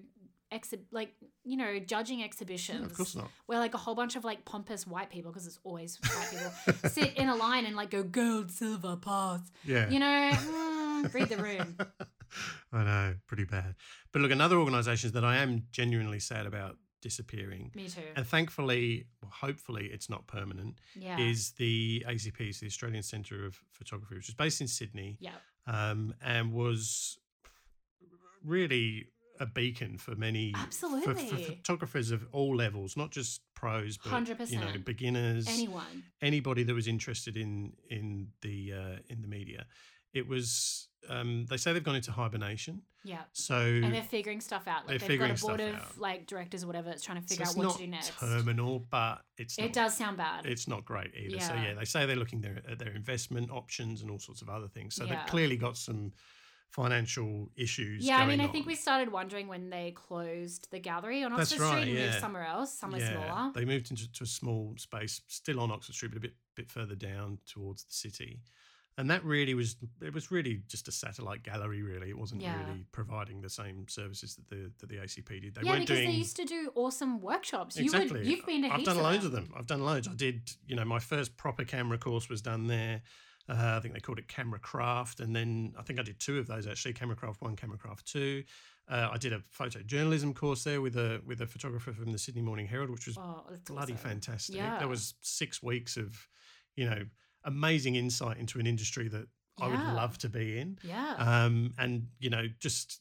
exhi- 0.53 0.85
like, 0.91 1.15
you 1.45 1.57
know, 1.57 1.79
judging 1.79 2.23
exhibitions. 2.23 2.81
No, 2.81 2.87
of 2.87 2.95
course 2.97 3.15
not. 3.15 3.31
Where 3.47 3.61
like 3.61 3.75
a 3.75 3.79
whole 3.79 3.95
bunch 3.95 4.17
of 4.17 4.25
like 4.25 4.45
pompous 4.45 4.87
white 4.89 5.09
people, 5.11 5.31
because 5.31 5.47
it's 5.47 5.59
always 5.63 5.99
white 6.03 6.31
people, 6.75 6.91
sit 6.91 7.15
in 7.17 7.29
a 7.29 7.37
line 7.37 7.65
and 7.65 7.77
like 7.77 7.91
go 7.91 8.03
gold, 8.03 8.51
silver, 8.51 8.97
pass. 8.97 9.41
Yeah. 9.65 9.89
You 9.89 10.01
know, 10.01 10.31
mm, 10.33 11.15
read 11.15 11.29
the 11.29 11.37
room. 11.37 11.77
I 12.73 12.85
know, 12.85 13.15
pretty 13.27 13.45
bad. 13.45 13.75
But 14.13 14.23
look, 14.23 14.31
another 14.31 14.57
organisation 14.57 15.11
that 15.13 15.25
I 15.25 15.37
am 15.37 15.65
genuinely 15.71 16.21
sad 16.21 16.47
about 16.47 16.77
disappearing, 17.03 17.71
Me 17.75 17.89
too. 17.89 18.01
and 18.17 18.27
thankfully, 18.27 19.07
well, 19.23 19.31
hopefully, 19.31 19.91
it's 19.93 20.09
not 20.09 20.27
permanent, 20.27 20.79
Yeah. 20.95 21.19
is 21.19 21.53
the 21.53 22.05
ACP, 22.09 22.53
so 22.55 22.61
the 22.61 22.67
Australian 22.67 23.03
Centre 23.03 23.45
of 23.45 23.59
Photography, 23.71 24.15
which 24.17 24.29
is 24.29 24.35
based 24.35 24.61
in 24.61 24.69
Sydney, 24.69 25.19
yeah. 25.21 25.33
um, 25.67 26.15
and 26.23 26.53
was 26.53 27.19
really 28.45 29.09
a 29.41 29.47
beacon 29.47 29.99
for 29.99 30.15
many 30.15 30.53
for, 30.53 30.59
for 30.59 30.65
Absolutely. 31.11 31.45
photographers 31.45 32.11
of 32.11 32.25
all 32.33 32.55
levels, 32.57 32.97
not 32.97 33.11
just 33.11 33.41
pros, 33.55 33.99
but 33.99 34.51
you 34.51 34.59
know, 34.59 34.73
beginners, 34.85 35.47
Anyone. 35.49 36.05
anybody 36.23 36.63
that 36.63 36.75
was 36.75 36.87
interested 36.87 37.37
in 37.37 37.73
in 37.91 38.29
the 38.43 38.73
uh, 38.73 38.97
in 39.09 39.23
the 39.23 39.29
media. 39.29 39.67
It 40.13 40.29
was 40.29 40.89
um, 41.09 41.47
they 41.49 41.57
say 41.57 41.73
they've 41.73 41.83
gone 41.85 41.97
into 41.97 42.13
hibernation, 42.13 42.83
Yeah. 43.05 43.23
so 43.33 43.57
And 43.57 43.93
they're 43.93 44.03
figuring 44.03 44.41
stuff 44.41 44.67
out. 44.67 44.87
Like 44.87 44.99
They're 45.01 45.09
they've 45.09 45.19
got 45.19 45.29
figuring 45.29 45.31
a 45.33 45.35
board 45.35 45.61
stuff 45.61 45.83
of 45.91 45.97
out. 45.97 45.99
like 46.01 46.27
directors 46.27 46.65
or 46.65 46.67
whatever 46.67 46.89
that's 46.89 47.03
trying 47.03 47.21
to 47.23 47.27
figure 47.29 47.43
it's 47.43 47.53
out 47.59 47.65
what 47.65 47.73
to 47.77 47.79
do 47.79 47.87
next. 47.87 48.13
terminal, 48.19 48.79
but 48.91 49.23
it's 49.37 49.59
It 49.59 49.73
does 49.73 49.97
sound 49.97 50.17
bad. 50.17 50.47
It's 50.47 50.67
not 50.69 50.85
great 50.85 51.13
either. 51.15 51.41
So 51.41 51.55
Yeah. 51.55 51.65
yeah, 51.69 51.75
they 51.75 51.85
say 51.85 52.07
they're 52.07 52.17
looking 52.17 52.41
there 52.41 52.63
at 52.69 52.79
their 52.79 52.93
investment 52.95 53.51
options 53.51 54.03
and 54.03 54.11
all 54.11 54.19
sorts 54.19 54.43
of 54.43 54.49
other 54.49 54.69
things. 54.69 54.95
So 54.95 55.05
Yeah. 55.05 55.17
they've 55.17 55.27
clearly 55.27 55.57
got 55.57 55.77
some 55.77 56.13
financial 56.71 57.49
issues. 57.57 58.05
yeah, 58.05 58.17
I 58.19 58.27
mean, 58.27 58.41
I 58.41 58.49
think 58.49 58.65
on. 58.65 58.69
we 58.69 58.75
started 58.75 59.13
wondering 59.13 59.47
when 59.47 59.71
they 59.71 59.93
closed 59.93 60.69
the 60.73 60.81
gallery 60.81 61.23
on 61.23 61.33
Oxford 61.33 61.61
right, 61.61 61.81
Street 61.83 61.97
and 61.97 62.07
moved 62.09 62.21
somewhere 62.21 62.45
else, 62.45 62.75
somewhere 62.75 63.01
yeah, 63.01 63.13
smaller. 63.27 63.53
They 63.55 63.65
moved 63.65 63.91
into 63.93 64.11
to 64.11 64.25
a 64.25 64.27
small 64.27 64.75
space, 64.77 65.21
still 65.29 65.61
on 65.61 65.71
Oxford 65.71 65.95
Street, 65.95 66.09
but 66.11 66.19
a 66.19 66.21
bit 66.21 66.35
bit 66.57 66.71
further 66.71 66.95
down 66.95 67.39
towards 67.47 67.85
the 67.85 67.93
city. 67.93 68.41
And 68.97 69.11
that 69.11 69.25
really 69.25 69.55
was 69.55 69.75
it 70.01 70.15
was 70.15 70.31
really 70.31 70.63
just 70.69 70.87
a 70.87 70.93
satellite 70.93 71.43
gallery. 71.43 71.83
Really, 71.83 72.11
it 72.11 72.17
wasn't 72.19 72.43
Yeah. 72.43 72.57
really 72.65 72.87
providing 72.93 73.41
the 73.41 73.51
same 73.51 73.89
services 73.89 74.37
that 74.37 74.49
the 74.49 74.71
that 74.79 74.89
the 74.89 74.99
ACP 74.99 75.41
did. 75.41 75.55
They 75.55 75.63
yeah, 75.63 75.71
weren't 75.73 75.81
because 75.83 75.99
doing 75.99 76.11
they 76.11 76.17
used 76.17 76.37
to 76.37 76.45
do 76.45 76.71
awesome 76.77 77.21
workshops. 77.21 77.77
You 77.77 77.85
exactly. 77.85 78.21
would, 78.21 78.27
you've 78.29 78.47
been 78.47 78.63
to 78.63 78.69
I've 78.69 78.85
done 78.85 78.97
of 78.99 79.03
loads 79.03 79.25
of 79.25 79.33
them. 79.33 79.53
I've 79.57 79.67
done 79.67 79.85
loads. 79.85 80.07
I 80.07 80.15
did. 80.15 80.53
You 80.69 80.77
know, 80.77 80.85
my 80.85 81.01
first 81.01 81.37
proper 81.37 81.65
camera 81.65 81.99
course 81.99 82.29
was 82.29 82.41
done 82.41 82.69
there. 82.69 83.03
Uh, 83.49 83.75
I 83.77 83.81
think 83.81 83.95
they 83.95 84.01
called 84.01 84.19
it 84.21 84.29
Camera 84.29 84.59
Craft, 84.61 85.21
and 85.21 85.35
then 85.35 85.75
I 85.79 85.83
think 85.83 85.99
I 85.99 86.03
did 86.03 86.21
two 86.21 86.39
of 86.39 86.47
those 86.47 86.67
actually: 86.69 86.93
Camera 86.95 87.17
Craft 87.17 87.43
One, 87.43 87.57
Camera 87.57 87.77
Craft 87.77 88.07
Two. 88.07 88.45
Uh, 88.89 89.09
I 89.13 89.17
did 89.19 89.33
a 89.33 89.41
photojournalism 89.59 90.35
course 90.37 90.63
there 90.63 90.81
with 90.81 90.97
a 90.97 91.21
with 91.27 91.41
a 91.41 91.47
photographer 91.47 91.93
from 91.93 92.13
the 92.13 92.19
Sydney 92.19 92.43
Morning 92.43 92.67
Herald, 92.69 92.91
which 92.91 93.07
was 93.07 93.19
Oh, 93.19 93.45
bloody 93.67 93.95
awesome. 93.95 94.11
fantastic. 94.11 94.55
Yeah. 94.57 94.79
There 94.79 94.89
was 94.89 95.15
six 95.21 95.63
weeks 95.63 95.97
of, 95.97 96.29
you 96.77 96.89
know, 96.89 97.05
amazing 97.45 97.95
insight 97.97 98.39
into 98.39 98.59
an 98.59 98.67
industry 98.67 99.09
that 99.09 99.27
I 99.61 99.69
would 99.69 99.79
love 99.95 100.19
to 100.19 100.29
be 100.29 100.59
in. 100.59 100.79
Yeah. 100.83 101.15
Um, 101.19 101.75
and 101.79 102.09
you 102.19 102.31
know, 102.31 102.47
just 102.61 103.01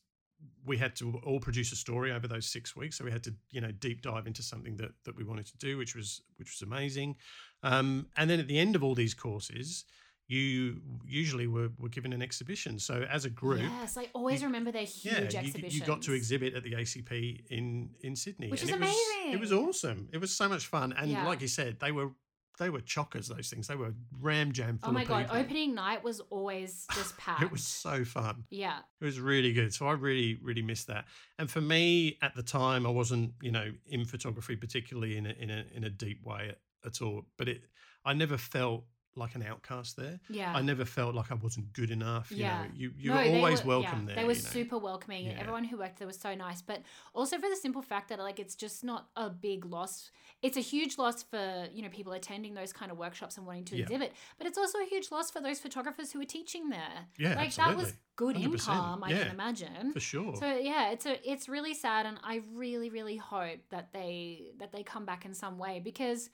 we 0.65 0.77
had 0.77 0.95
to 0.97 1.19
all 1.25 1.39
produce 1.39 1.71
a 1.71 1.75
story 1.75 2.11
over 2.11 2.27
those 2.27 2.45
six 2.45 2.75
weeks, 2.75 2.97
so 2.97 3.05
we 3.05 3.11
had 3.11 3.23
to, 3.23 3.33
you 3.49 3.61
know, 3.61 3.71
deep 3.71 4.01
dive 4.01 4.27
into 4.27 4.43
something 4.43 4.77
that 4.77 4.91
that 5.05 5.15
we 5.15 5.23
wanted 5.23 5.45
to 5.47 5.57
do, 5.57 5.77
which 5.77 5.95
was 5.95 6.21
which 6.37 6.51
was 6.51 6.61
amazing. 6.61 7.15
Um, 7.63 8.07
and 8.17 8.29
then 8.29 8.39
at 8.39 8.47
the 8.47 8.59
end 8.59 8.75
of 8.75 8.83
all 8.83 8.93
these 8.93 9.13
courses, 9.13 9.85
you 10.27 10.81
usually 11.05 11.47
were, 11.47 11.69
were 11.79 11.89
given 11.89 12.11
an 12.13 12.21
exhibition. 12.21 12.77
So 12.79 13.05
as 13.09 13.25
a 13.25 13.29
group, 13.29 13.61
yes, 13.61 13.97
I 13.97 14.07
always 14.13 14.41
you- 14.41 14.47
remember 14.47 14.71
their 14.71 14.83
huge 14.83 15.13
yeah, 15.13 15.19
you, 15.41 15.47
exhibitions. 15.47 15.75
you 15.79 15.85
got 15.85 16.01
to 16.03 16.13
exhibit 16.13 16.53
at 16.55 16.63
the 16.63 16.73
ACP 16.73 17.45
in 17.49 17.89
in 18.01 18.15
Sydney, 18.15 18.49
Which 18.49 18.61
and 18.63 18.71
was 18.71 18.79
it 18.79 18.81
was 18.81 18.89
amazing. 18.89 19.33
it 19.33 19.39
was 19.39 19.51
awesome. 19.53 20.09
It 20.11 20.19
was 20.19 20.35
so 20.35 20.47
much 20.49 20.67
fun, 20.67 20.93
and 20.93 21.09
Yeah. 21.11 21.25
like 21.25 21.41
you 21.41 21.47
said, 21.47 21.79
they 21.79 21.91
were 21.91 22.11
they 22.59 22.69
were 22.69 22.79
chockers. 22.81 23.27
Those 23.27 23.49
things 23.49 23.67
they 23.67 23.75
were 23.75 23.93
ram 24.21 24.51
jam 24.51 24.79
Oh 24.83 24.91
my 24.91 25.03
god, 25.03 25.23
people. 25.25 25.37
opening 25.37 25.75
night 25.75 26.03
was 26.03 26.19
always 26.29 26.85
just 26.93 27.17
packed. 27.17 27.41
It 27.43 27.51
was 27.51 27.63
so 27.63 28.03
fun. 28.05 28.45
yeah. 28.49 28.79
It 29.01 29.05
was 29.05 29.19
really 29.19 29.53
good. 29.53 29.73
So 29.73 29.87
I 29.87 29.93
really, 29.93 30.39
really 30.41 30.61
missed 30.61 30.87
that. 30.87 31.05
And 31.39 31.49
for 31.49 31.61
me 31.61 32.17
at 32.21 32.35
the 32.35 32.43
time, 32.43 32.85
I 32.85 32.89
wasn't, 32.89 33.33
you 33.41 33.51
know, 33.51 33.71
in 33.87 34.05
photography 34.05 34.55
particularly 34.55 35.17
in 35.17 35.25
a 35.25 35.31
in 35.31 35.49
a 35.49 35.65
in 35.73 35.83
a 35.83 35.89
deep 35.89 36.23
way 36.23 36.49
at, 36.49 36.59
at 36.85 37.01
all. 37.01 37.25
But 37.37 37.47
it, 37.49 37.61
I 38.05 38.13
never 38.13 38.37
felt 38.37 38.83
like 39.15 39.35
an 39.35 39.43
outcast 39.43 39.95
there. 39.95 40.19
Yeah. 40.29 40.53
I 40.55 40.61
never 40.61 40.85
felt 40.85 41.13
like 41.13 41.31
I 41.31 41.35
wasn't 41.35 41.71
good 41.73 41.91
enough. 41.91 42.31
You 42.31 42.37
Yeah. 42.37 42.63
know, 42.63 42.69
you 42.73 42.93
you 42.97 43.09
No, 43.11 43.17
were 43.17 43.37
always 43.37 43.63
were- 43.63 43.79
welcome 43.79 43.99
yeah, 44.01 44.05
there. 44.07 44.15
They 44.15 44.23
were 44.25 44.31
you 44.33 44.41
know. 44.41 44.49
super 44.49 44.77
welcoming. 44.77 45.25
Yeah. 45.27 45.39
Everyone 45.39 45.63
who 45.63 45.77
worked 45.77 45.97
there 45.99 46.07
was 46.07 46.19
so 46.19 46.33
nice. 46.33 46.61
But 46.61 46.81
also 47.13 47.37
for 47.37 47.47
the 47.49 47.55
simple 47.55 47.81
fact 47.81 48.09
that 48.09 48.19
like 48.19 48.39
it's 48.39 48.55
just 48.55 48.83
not 48.83 49.09
a 49.15 49.29
big 49.29 49.65
loss. 49.65 50.09
It's 50.41 50.57
a 50.57 50.61
huge 50.61 50.97
loss 50.97 51.21
for 51.23 51.67
you 51.71 51.81
know 51.83 51.89
people 51.89 52.13
attending 52.13 52.53
those 52.55 52.73
kind 52.73 52.91
of 52.91 52.97
workshops 52.97 53.37
and 53.37 53.45
wanting 53.45 53.65
to 53.65 53.75
Yeah. 53.77 53.83
exhibit. 53.83 54.13
But 54.37 54.47
it's 54.47 54.57
also 54.57 54.79
a 54.79 54.85
huge 54.85 55.11
loss 55.11 55.29
for 55.29 55.41
those 55.41 55.59
photographers 55.59 56.11
who 56.11 56.19
are 56.21 56.25
teaching 56.25 56.69
there. 56.69 57.07
Yeah, 57.17 57.35
like 57.35 57.53
that 57.55 57.75
was 57.77 57.93
good 58.15 58.35
100%, 58.35 58.43
income. 58.45 59.03
I 59.03 59.09
can 59.11 59.27
imagine. 59.31 59.93
for 59.93 59.99
sure. 59.99 60.35
So 60.35 60.57
yeah, 60.57 60.89
it's 60.91 61.05
a 61.05 61.31
it's 61.31 61.47
really 61.47 61.73
sad, 61.75 62.05
and 62.07 62.17
I 62.23 62.41
really 62.53 62.89
really 62.89 63.17
hope 63.17 63.59
that 63.69 63.93
they 63.93 64.53
that 64.57 64.71
they 64.71 64.83
come 64.83 65.05
back 65.05 65.25
in 65.25 65.33
some 65.33 65.57
way 65.59 65.79
because, 65.79 66.29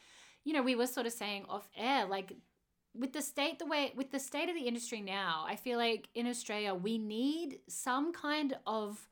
you 0.45 0.53
know, 0.53 0.61
we 0.63 0.75
were 0.75 0.87
sort 0.87 1.05
of 1.05 1.13
saying 1.13 1.45
off 1.49 1.69
air 1.75 2.05
like 2.05 2.33
with 2.95 3.13
the 3.13 3.21
state 3.21 3.59
the 3.59 3.65
way 3.65 3.93
with 3.95 4.11
the 4.11 4.19
state 4.19 4.49
of 4.49 4.55
the 4.55 4.67
industry 4.67 5.01
now, 5.01 5.45
I 5.47 5.55
feel 5.55 5.77
like 5.77 6.09
in 6.15 6.27
Australia 6.27 6.73
we 6.73 6.97
need 6.97 7.59
some 7.67 8.11
kind 8.13 8.57
of 8.65 9.07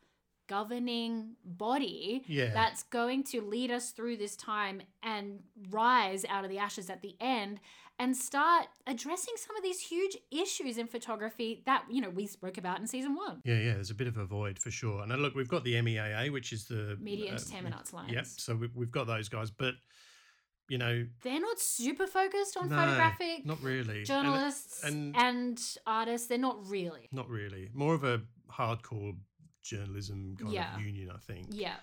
governing 0.47 1.35
body 1.43 2.23
Yeah. 2.27 2.53
that's 2.53 2.83
going 2.83 3.23
to 3.25 3.41
lead 3.41 3.69
us 3.69 3.91
through 3.91 4.17
this 4.17 4.35
time 4.35 4.81
and 5.03 5.39
rise 5.69 6.23
out 6.29 6.45
of 6.45 6.49
the 6.49 6.57
ashes 6.57 6.89
at 6.89 7.01
the 7.01 7.15
end 7.19 7.59
and 7.99 8.15
start 8.15 8.67
addressing 8.85 9.33
some 9.37 9.57
of 9.57 9.63
these 9.63 9.81
huge 9.81 10.15
issues 10.31 10.77
in 10.77 10.87
photography 10.87 11.63
that 11.65 11.83
you 11.89 11.99
know 11.99 12.09
we 12.09 12.27
spoke 12.27 12.57
about 12.57 12.79
in 12.79 12.87
season 12.87 13.15
1. 13.15 13.41
Yeah, 13.43 13.55
yeah, 13.55 13.73
there's 13.73 13.89
a 13.89 13.95
bit 13.95 14.07
of 14.07 14.17
a 14.17 14.25
void 14.25 14.57
for 14.59 14.71
sure. 14.71 15.01
And 15.01 15.11
uh, 15.11 15.15
look, 15.15 15.35
we've 15.35 15.47
got 15.49 15.63
the 15.63 15.73
MEAA, 15.73 16.31
which 16.31 16.53
is 16.53 16.65
the 16.65 16.95
Media 17.01 17.31
uh, 17.31 17.33
Entertainment 17.33 17.75
Arts 17.75 17.91
Alliance. 17.91 18.13
Yep. 18.13 18.25
So 18.27 18.55
we, 18.55 18.69
we've 18.73 18.91
got 18.91 19.07
those 19.07 19.29
guys, 19.29 19.49
but 19.51 19.73
you 20.69 20.77
know, 20.77 21.05
they're 21.21 21.39
not 21.39 21.59
super 21.59 22.07
focused 22.07 22.57
on 22.57 22.69
no, 22.69 22.75
photographic 22.75 23.45
not 23.45 23.61
really. 23.61 23.97
And- 23.99 24.05
journalists 24.05 24.83
and, 24.83 25.15
and- 25.15 25.61
artists. 25.85 26.27
They're 26.27 26.37
not 26.37 26.65
really. 26.67 27.07
Not 27.11 27.29
really. 27.29 27.69
More 27.73 27.93
of 27.93 28.03
a 28.03 28.21
hardcore 28.51 29.15
journalism 29.63 30.35
kind 30.39 30.53
Yeah. 30.53 30.75
of 30.75 30.81
union, 30.81 31.09
I 31.13 31.17
think. 31.19 31.47
Yeah. 31.51 31.75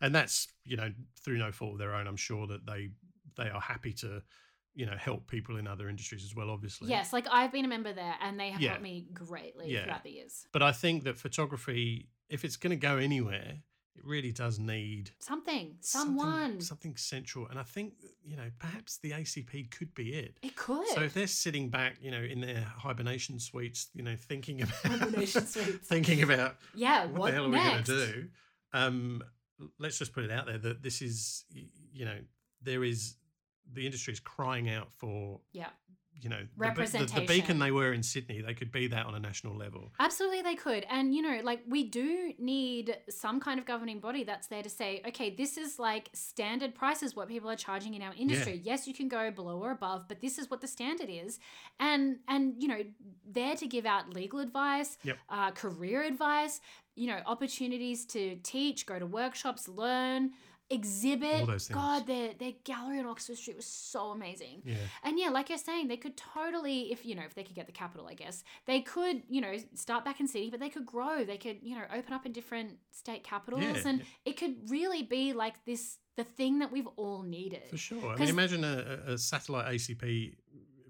And 0.00 0.14
that's, 0.14 0.48
you 0.64 0.76
know, 0.76 0.90
through 1.24 1.38
no 1.38 1.52
fault 1.52 1.72
of 1.74 1.78
their 1.78 1.94
own. 1.94 2.06
I'm 2.06 2.16
sure 2.16 2.46
that 2.48 2.66
they 2.66 2.90
they 3.36 3.48
are 3.48 3.60
happy 3.60 3.92
to, 3.94 4.22
you 4.74 4.84
know, 4.84 4.96
help 4.96 5.26
people 5.26 5.56
in 5.56 5.66
other 5.66 5.88
industries 5.88 6.22
as 6.24 6.34
well, 6.34 6.50
obviously. 6.50 6.90
Yes, 6.90 7.12
like 7.12 7.26
I've 7.30 7.50
been 7.52 7.64
a 7.64 7.68
member 7.68 7.92
there 7.92 8.14
and 8.20 8.38
they 8.38 8.50
have 8.50 8.60
Yeah. 8.60 8.70
helped 8.70 8.82
me 8.82 9.06
greatly 9.14 9.70
Yeah. 9.72 9.84
throughout 9.84 10.02
the 10.04 10.10
years. 10.10 10.46
But 10.52 10.62
I 10.62 10.72
think 10.72 11.04
that 11.04 11.16
photography, 11.18 12.08
if 12.28 12.44
it's 12.44 12.56
going 12.56 12.72
to 12.72 12.76
go 12.76 12.98
anywhere, 12.98 13.58
it 13.94 14.04
really 14.04 14.32
does 14.32 14.58
need 14.58 15.10
Something, 15.18 15.76
something- 15.80 16.18
someone. 16.18 16.60
something 16.60 16.96
central. 16.96 17.46
And 17.48 17.58
I 17.58 17.62
think, 17.62 17.94
you 18.24 18.36
know, 18.36 18.50
perhaps 18.58 18.96
the 18.98 19.12
ACP 19.12 19.70
could 19.70 19.94
be 19.94 20.14
it. 20.14 20.38
it 20.42 20.56
could. 20.56 20.86
So 20.88 21.02
if 21.02 21.12
they're 21.14 21.26
sitting 21.26 21.68
back, 21.68 21.96
you 22.00 22.10
know, 22.10 22.22
in 22.22 22.40
their 22.40 22.62
hibernation 22.76 23.38
suites, 23.38 23.88
you 23.94 24.02
know, 24.02 24.16
thinking 24.16 24.62
about 24.62 24.74
Hibernation 24.76 25.46
suites. 25.46 25.86
thinking 25.86 26.22
about 26.22 26.56
yeah, 26.74 27.04
what, 27.06 27.14
what, 27.20 27.26
the 27.28 27.32
hell 27.34 27.44
are 27.46 27.48
next? 27.48 27.88
we 27.88 27.94
going 27.96 28.06
to 28.06 28.12
do? 28.14 28.28
Um, 28.72 29.22
let's 29.78 29.98
just 29.98 30.12
put 30.14 30.24
it 30.24 30.30
out 30.30 30.46
there 30.46 30.58
that 30.58 30.82
this 30.82 31.02
is, 31.02 31.44
you 31.92 32.04
know, 32.04 32.16
there 32.62 32.84
is 32.84 33.16
the 33.74 33.84
industry 33.84 34.12
is 34.12 34.20
crying 34.20 34.70
out 34.70 34.88
for, 34.96 35.40
Yeah. 35.52 35.68
You 36.20 36.28
know, 36.28 36.46
the, 36.56 36.70
the, 36.70 37.20
the 37.20 37.26
beacon 37.26 37.58
they 37.58 37.72
were 37.72 37.92
in 37.92 38.02
Sydney. 38.02 38.40
They 38.40 38.54
could 38.54 38.70
be 38.70 38.86
that 38.88 39.06
on 39.06 39.14
a 39.14 39.18
national 39.18 39.56
level. 39.56 39.92
Absolutely, 39.98 40.42
they 40.42 40.54
could. 40.54 40.86
And, 40.88 41.14
you 41.14 41.20
know, 41.20 41.40
like 41.42 41.62
we 41.68 41.84
do 41.84 42.32
need 42.38 42.96
some 43.10 43.40
kind 43.40 43.58
of 43.58 43.66
governing 43.66 43.98
body 43.98 44.22
that's 44.22 44.46
there 44.46 44.62
to 44.62 44.70
say, 44.70 45.02
okay, 45.08 45.30
this 45.30 45.56
is 45.56 45.78
like 45.78 46.10
standard 46.12 46.74
prices, 46.74 47.16
what 47.16 47.28
people 47.28 47.50
are 47.50 47.56
charging 47.56 47.94
in 47.94 48.02
our 48.02 48.14
industry. 48.16 48.60
Yes, 48.62 48.86
you 48.86 48.94
can 48.94 49.08
go 49.08 49.30
below 49.32 49.58
or 49.58 49.72
above, 49.72 50.06
but 50.06 50.20
this 50.20 50.38
is 50.38 50.48
what 50.48 50.60
the 50.60 50.68
standard 50.68 51.08
is. 51.10 51.40
And, 51.80 52.18
and 52.28 52.54
you 52.58 52.68
know, 52.68 52.82
there 53.28 53.56
to 53.56 53.66
give 53.66 53.86
out 53.86 54.14
legal 54.14 54.38
advice, 54.38 54.98
Yep. 55.02 55.18
uh, 55.28 55.50
career 55.52 56.02
advice, 56.02 56.60
you 56.94 57.08
know, 57.08 57.18
opportunities 57.26 58.04
to 58.06 58.36
teach, 58.42 58.86
go 58.86 58.98
to 58.98 59.06
workshops, 59.06 59.66
learn. 59.68 60.32
Exhibit. 60.70 61.46
God, 61.72 62.06
their 62.06 62.32
their 62.38 62.52
gallery 62.64 62.98
on 62.98 63.06
Oxford 63.06 63.36
Street 63.36 63.56
was 63.56 63.66
so 63.66 64.10
amazing. 64.10 64.62
Yeah. 64.64 64.76
And 65.04 65.18
yeah, 65.18 65.28
like 65.30 65.48
you're 65.48 65.58
saying, 65.58 65.88
they 65.88 65.96
could 65.96 66.16
totally, 66.16 66.92
if 66.92 67.04
you 67.04 67.14
know, 67.14 67.22
if 67.24 67.34
they 67.34 67.42
could 67.44 67.54
get 67.54 67.66
the 67.66 67.72
capital, 67.72 68.06
I 68.08 68.14
guess 68.14 68.42
they 68.66 68.80
could, 68.80 69.22
you 69.28 69.40
know, 69.40 69.54
start 69.74 70.04
back 70.04 70.20
in 70.20 70.26
city, 70.28 70.50
but 70.50 70.60
they 70.60 70.68
could 70.70 70.86
grow. 70.86 71.24
They 71.24 71.36
could, 71.38 71.58
you 71.62 71.74
know, 71.76 71.84
open 71.94 72.12
up 72.12 72.26
in 72.26 72.32
different 72.32 72.78
state 72.90 73.24
capitals, 73.24 73.62
Yeah. 73.62 73.82
and 73.86 74.02
it 74.24 74.36
could 74.36 74.56
really 74.70 75.02
be 75.02 75.32
like 75.32 75.64
this, 75.64 75.98
the 76.16 76.24
thing 76.24 76.58
that 76.60 76.70
we've 76.72 76.88
all 76.96 77.22
needed. 77.22 77.68
For 77.70 77.76
sure. 77.76 78.12
I 78.14 78.16
mean, 78.18 78.28
imagine 78.28 78.64
a 78.64 79.02
a 79.14 79.18
satellite 79.18 79.66
ACP 79.74 80.36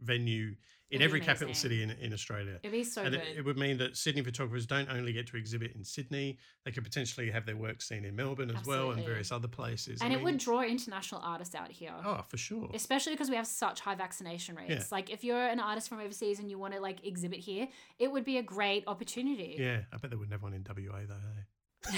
venue 0.01 0.55
in 0.93 1.03
every 1.03 1.21
capital 1.21 1.55
city 1.55 1.83
in, 1.83 1.91
in 1.91 2.13
Australia. 2.13 2.59
It'd 2.63 2.73
be 2.73 2.85
so 2.85 3.03
and 3.03 3.13
good. 3.13 3.21
it, 3.23 3.39
it 3.39 3.45
would 3.45 3.57
mean 3.57 3.79
that 3.79 3.97
Sydney 3.97 4.23
photographers 4.23 4.67
don't 4.67 4.89
only 4.91 5.13
get 5.13 5.27
to 5.29 5.37
exhibit 5.37 5.73
in 5.75 5.85
Sydney, 5.85 6.39
they 6.65 6.71
could 6.71 6.85
potentially 6.85 7.31
have 7.31 7.47
their 7.47 7.57
work 7.57 7.81
seen 7.83 8.05
in 8.05 8.15
Melbourne 8.15 8.51
as 8.51 8.67
well 8.67 8.91
and 8.91 9.05
various 9.05 9.33
other 9.33 9.49
places. 9.49 10.01
I 10.01 10.05
and 10.05 10.15
it 10.15 10.19
mean, 10.19 10.25
would 10.25 10.39
draw 10.39 10.63
international 10.63 11.21
artists 11.25 11.55
out 11.55 11.71
here. 11.71 11.95
Oh, 12.05 12.23
for 12.29 12.37
sure. 12.37 12.69
Especially 12.75 13.13
because 13.15 13.31
we 13.31 13.37
have 13.37 13.47
such 13.47 13.81
high 13.81 13.95
vaccination 13.95 14.55
rates. 14.55 14.71
Yeah. 14.71 14.83
Like, 14.91 15.11
if 15.11 15.25
you're 15.25 15.47
an 15.47 15.61
artist 15.61 15.89
from 15.89 16.01
overseas 16.01 16.39
and 16.39 16.51
you 16.51 16.59
want 16.59 16.75
to 16.75 16.81
like 16.81 17.07
exhibit 17.07 17.41
here, 17.41 17.69
it 17.99 18.11
would 18.11 18.25
be 18.25 18.39
a 18.39 18.43
great 18.43 18.85
opportunity. 18.87 19.57
Yeah, 19.59 19.81
I 19.93 19.97
bet 19.97 20.11
they 20.11 20.17
wouldn't 20.17 20.33
have 20.33 20.43
one 20.43 20.55
in 20.55 20.65
WA 20.69 20.99
though. 21.09 21.15
Hey? 21.15 21.43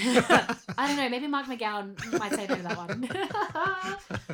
I 0.77 0.87
don't 0.87 0.97
know. 0.97 1.09
Maybe 1.09 1.27
Mark 1.27 1.45
McGowan 1.47 2.19
might 2.19 2.33
say 2.33 2.47
no 2.47 2.55
to 2.55 2.61
that 2.63 2.77
one. 2.77 3.07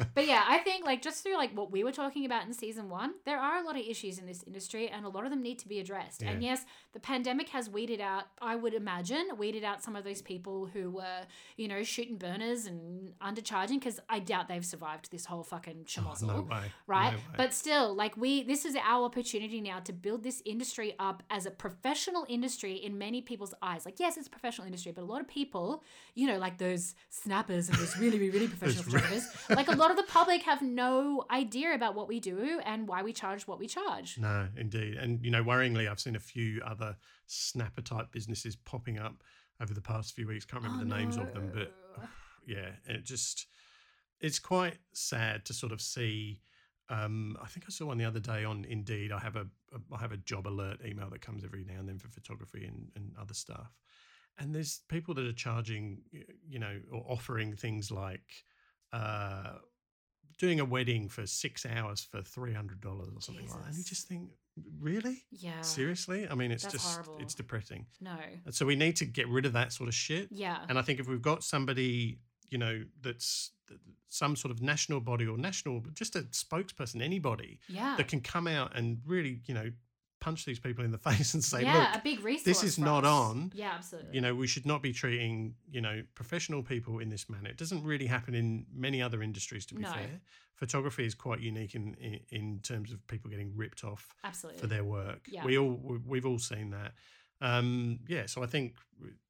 but 0.16 0.28
yeah, 0.28 0.44
I 0.48 0.60
think 0.60 0.86
like 0.86 1.02
just 1.02 1.24
through 1.24 1.36
like 1.36 1.56
what 1.56 1.72
we 1.72 1.84
were 1.84 1.92
talking 1.92 2.26
about 2.26 2.46
in 2.46 2.54
season 2.54 2.90
one, 2.90 3.14
there 3.26 3.38
are 3.40 3.58
a 3.62 3.64
lot 3.64 3.76
of 3.76 3.86
issues 3.86 4.18
in 4.18 4.26
this 4.26 4.44
industry, 4.44 4.88
and 4.90 5.06
a 5.06 5.10
lot 5.10 5.26
of 5.26 5.30
them 5.30 5.42
need 5.42 5.60
to 5.60 5.68
be 5.68 5.80
addressed. 5.80 6.22
And 6.24 6.42
yes, 6.44 6.66
the 6.94 7.00
pandemic 7.00 7.50
has 7.50 7.70
weeded 7.70 8.02
out. 8.02 8.24
I 8.42 8.56
would 8.56 8.74
imagine 8.74 9.28
weeded 9.38 9.64
out 9.64 9.84
some 9.84 9.96
of 9.96 10.04
those 10.04 10.22
people 10.22 10.70
who 10.74 10.90
were, 10.90 11.22
you 11.58 11.68
know, 11.68 11.84
shooting 11.84 12.18
burners 12.18 12.66
and 12.66 13.14
undercharging 13.22 13.80
because 13.80 14.00
I 14.10 14.20
doubt 14.20 14.48
they've 14.48 14.66
survived 14.66 15.12
this 15.12 15.26
whole 15.26 15.44
fucking 15.44 15.86
Oh, 15.98 16.14
no 16.26 16.42
way. 16.42 16.72
right? 16.88 17.14
No. 17.14 17.20
But 17.38 17.54
still, 17.54 17.94
like 17.96 18.16
we, 18.18 18.44
this 18.44 18.66
is 18.66 18.76
our 18.76 19.04
opportunity 19.06 19.62
now 19.62 19.80
to 19.82 19.94
build 19.94 20.24
this 20.24 20.42
industry 20.46 20.96
up 21.00 21.24
as 21.30 21.46
a 21.46 21.52
professional 21.52 22.26
industry 22.30 22.74
in 22.76 22.98
many 22.98 23.22
people's 23.22 23.54
eyes. 23.62 23.86
Like, 23.86 24.00
yes, 24.00 24.18
it's 24.18 24.28
a 24.28 24.30
professional 24.30 24.66
industry, 24.68 24.92
but 24.92 25.02
a 25.02 25.06
lot 25.06 25.22
of 25.22 25.28
people, 25.28 25.41
you 26.16 26.28
know, 26.28 26.38
like 26.38 26.58
those 26.58 26.94
snappers 27.10 27.70
and 27.70 27.78
those 27.78 27.98
really, 27.98 28.18
really, 28.20 28.30
really 28.32 28.48
professional 28.56 28.84
photographers, 28.84 29.28
like 29.50 29.68
a 29.68 29.76
lot 29.76 29.92
of 29.92 29.98
the 29.98 30.04
public 30.04 30.44
have 30.44 30.62
no 30.62 31.26
idea 31.32 31.74
about 31.74 31.96
what 31.96 32.08
we 32.08 32.20
do 32.20 32.60
and 32.66 32.88
why 32.88 33.02
we 33.04 33.14
charge 33.14 33.48
what 33.48 33.60
we 33.60 33.68
charge. 33.68 34.18
No, 34.18 34.48
indeed. 34.58 34.96
And, 34.96 35.24
you 35.24 35.32
know, 35.32 35.44
worryingly, 35.44 35.90
I've 35.90 36.00
seen 36.00 36.16
a 36.16 36.20
few 36.20 36.62
other 36.66 36.96
snapper 37.28 37.82
type 37.82 38.12
businesses 38.12 38.56
popping 38.56 39.00
up 39.00 39.24
over 39.62 39.74
the 39.74 39.82
past 39.82 40.14
few 40.16 40.28
weeks. 40.28 40.46
Can't 40.46 40.64
remember 40.64 40.84
Oh, 40.86 40.90
the 40.90 40.96
names 41.02 41.18
of 41.18 41.34
them, 41.34 41.52
but 41.54 41.74
yeah, 42.48 42.70
it 42.88 43.06
just, 43.06 43.48
it's 44.20 44.40
quite 44.40 44.78
sad 44.94 45.46
to 45.46 45.54
sort 45.54 45.72
of 45.72 45.82
see. 45.82 46.42
Um, 46.90 47.38
I 47.42 47.48
think 47.48 47.66
I 47.68 47.72
saw 47.72 47.86
one 47.86 47.98
the 47.98 48.06
other 48.06 48.20
day 48.20 48.44
on 48.44 48.66
Indeed. 48.66 49.12
I 49.14 49.20
have 49.20 49.36
a, 49.38 49.48
a 49.74 49.96
I 49.96 50.00
have 50.00 50.12
a 50.12 50.18
job 50.18 50.46
alert 50.46 50.80
email 50.86 51.10
that 51.12 51.22
comes 51.22 51.46
every 51.46 51.64
now 51.64 51.80
and 51.80 51.88
then 51.88 52.00
for 52.00 52.10
photography 52.10 52.66
and, 52.66 52.92
and 52.96 53.14
other 53.20 53.34
stuff. 53.34 53.72
And 54.38 54.56
there's 54.56 54.82
people 54.90 55.14
that 55.16 55.26
are 55.26 55.34
charging, 55.34 56.00
you 56.48 56.60
know, 56.60 56.80
or 56.92 57.06
offering 57.08 57.56
things 57.56 57.92
like 57.92 58.44
uh, 58.92 59.54
doing 60.38 60.60
a 60.60 60.66
wedding 60.66 61.08
for 61.10 61.26
six 61.28 61.66
hours 61.66 62.08
for 62.10 62.22
three 62.24 62.54
hundred 62.54 62.82
dollars 62.82 63.10
or 63.16 63.22
something 63.22 63.48
like 63.48 63.60
that. 63.60 63.68
And 63.68 63.78
you 63.78 63.84
just 63.84 64.08
think, 64.08 64.30
really, 64.80 65.24
Yeah. 65.32 65.62
seriously? 65.62 66.28
I 66.28 66.36
mean, 66.36 66.52
it's 66.52 66.64
That's 66.64 66.74
just 66.74 66.94
horrible. 66.94 67.18
it's 67.20 67.36
depressing. 67.36 67.86
No. 68.00 68.16
And 68.46 68.54
so 68.54 68.66
we 68.66 68.76
need 68.76 68.96
to 68.98 69.06
get 69.06 69.28
rid 69.28 69.46
of 69.46 69.54
that 69.54 69.72
sort 69.74 69.88
of 69.88 69.94
shit. 69.96 70.30
Yeah. 70.32 70.66
And 70.70 70.80
I 70.80 70.82
think 70.82 71.00
if 71.00 71.08
we've 71.08 71.22
got 71.22 71.44
somebody, 71.44 72.20
you 72.50 72.58
know, 72.58 72.84
that's 73.02 73.52
some 74.08 74.36
sort 74.36 74.52
of 74.52 74.62
national 74.62 75.00
body 75.00 75.26
or 75.28 75.38
national, 75.38 75.82
just 75.94 76.16
a 76.16 76.24
spokesperson, 76.24 77.02
anybody 77.02 77.60
yeah. 77.70 77.96
that 77.98 78.08
can 78.08 78.20
come 78.20 78.48
out 78.48 78.76
and 78.76 79.00
really, 79.06 79.42
you 79.46 79.54
know, 79.54 79.72
punch 80.22 80.46
these 80.46 80.60
people 80.60 80.86
in 80.86 80.92
the 80.92 80.98
face 81.10 81.34
and 81.34 81.44
say, 81.44 81.64
yeah, 81.64 81.78
look, 81.80 81.96
a 81.96 82.02
big 82.04 82.24
resource. 82.24 82.46
This 82.46 82.64
is 82.64 82.80
not 82.80 83.04
us. 83.04 83.10
on. 83.12 83.52
Yeah, 83.54 83.72
absolutely. 83.76 84.12
you 84.16 84.22
know, 84.22 84.34
we 84.34 84.48
should 84.48 84.66
not 84.66 84.82
be 84.82 84.94
treating, 84.94 85.56
you 85.70 85.82
know, 85.82 86.02
professional 86.16 86.64
people 86.64 87.00
in 87.00 87.10
this 87.10 87.30
manner. 87.30 87.50
It 87.50 87.58
doesn't 87.58 87.84
really 87.84 88.06
happen 88.06 88.34
in 88.34 88.66
many 88.74 89.02
other 89.02 89.22
industries, 89.22 89.66
to 89.66 89.76
be 89.76 89.82
No. 89.82 89.92
fair. 89.92 90.22
Photography 90.56 91.06
is 91.06 91.16
quite 91.16 91.40
unique 91.42 91.74
in, 91.76 91.96
in 91.96 92.20
in 92.30 92.60
terms 92.62 92.92
of 92.94 93.06
people 93.08 93.30
getting 93.32 93.52
ripped 93.58 93.84
off 93.84 94.14
absolutely. 94.24 94.62
for 94.62 94.68
their 94.68 94.84
work. 94.84 95.26
Yeah. 95.28 95.44
We 95.44 95.58
all 95.58 95.72
we- 95.84 95.98
we've 95.98 96.26
all 96.26 96.40
seen 96.40 96.70
that. 96.70 96.94
Um, 97.42 98.00
yeah, 98.08 98.28
so 98.28 98.44
I 98.44 98.46
think 98.46 98.76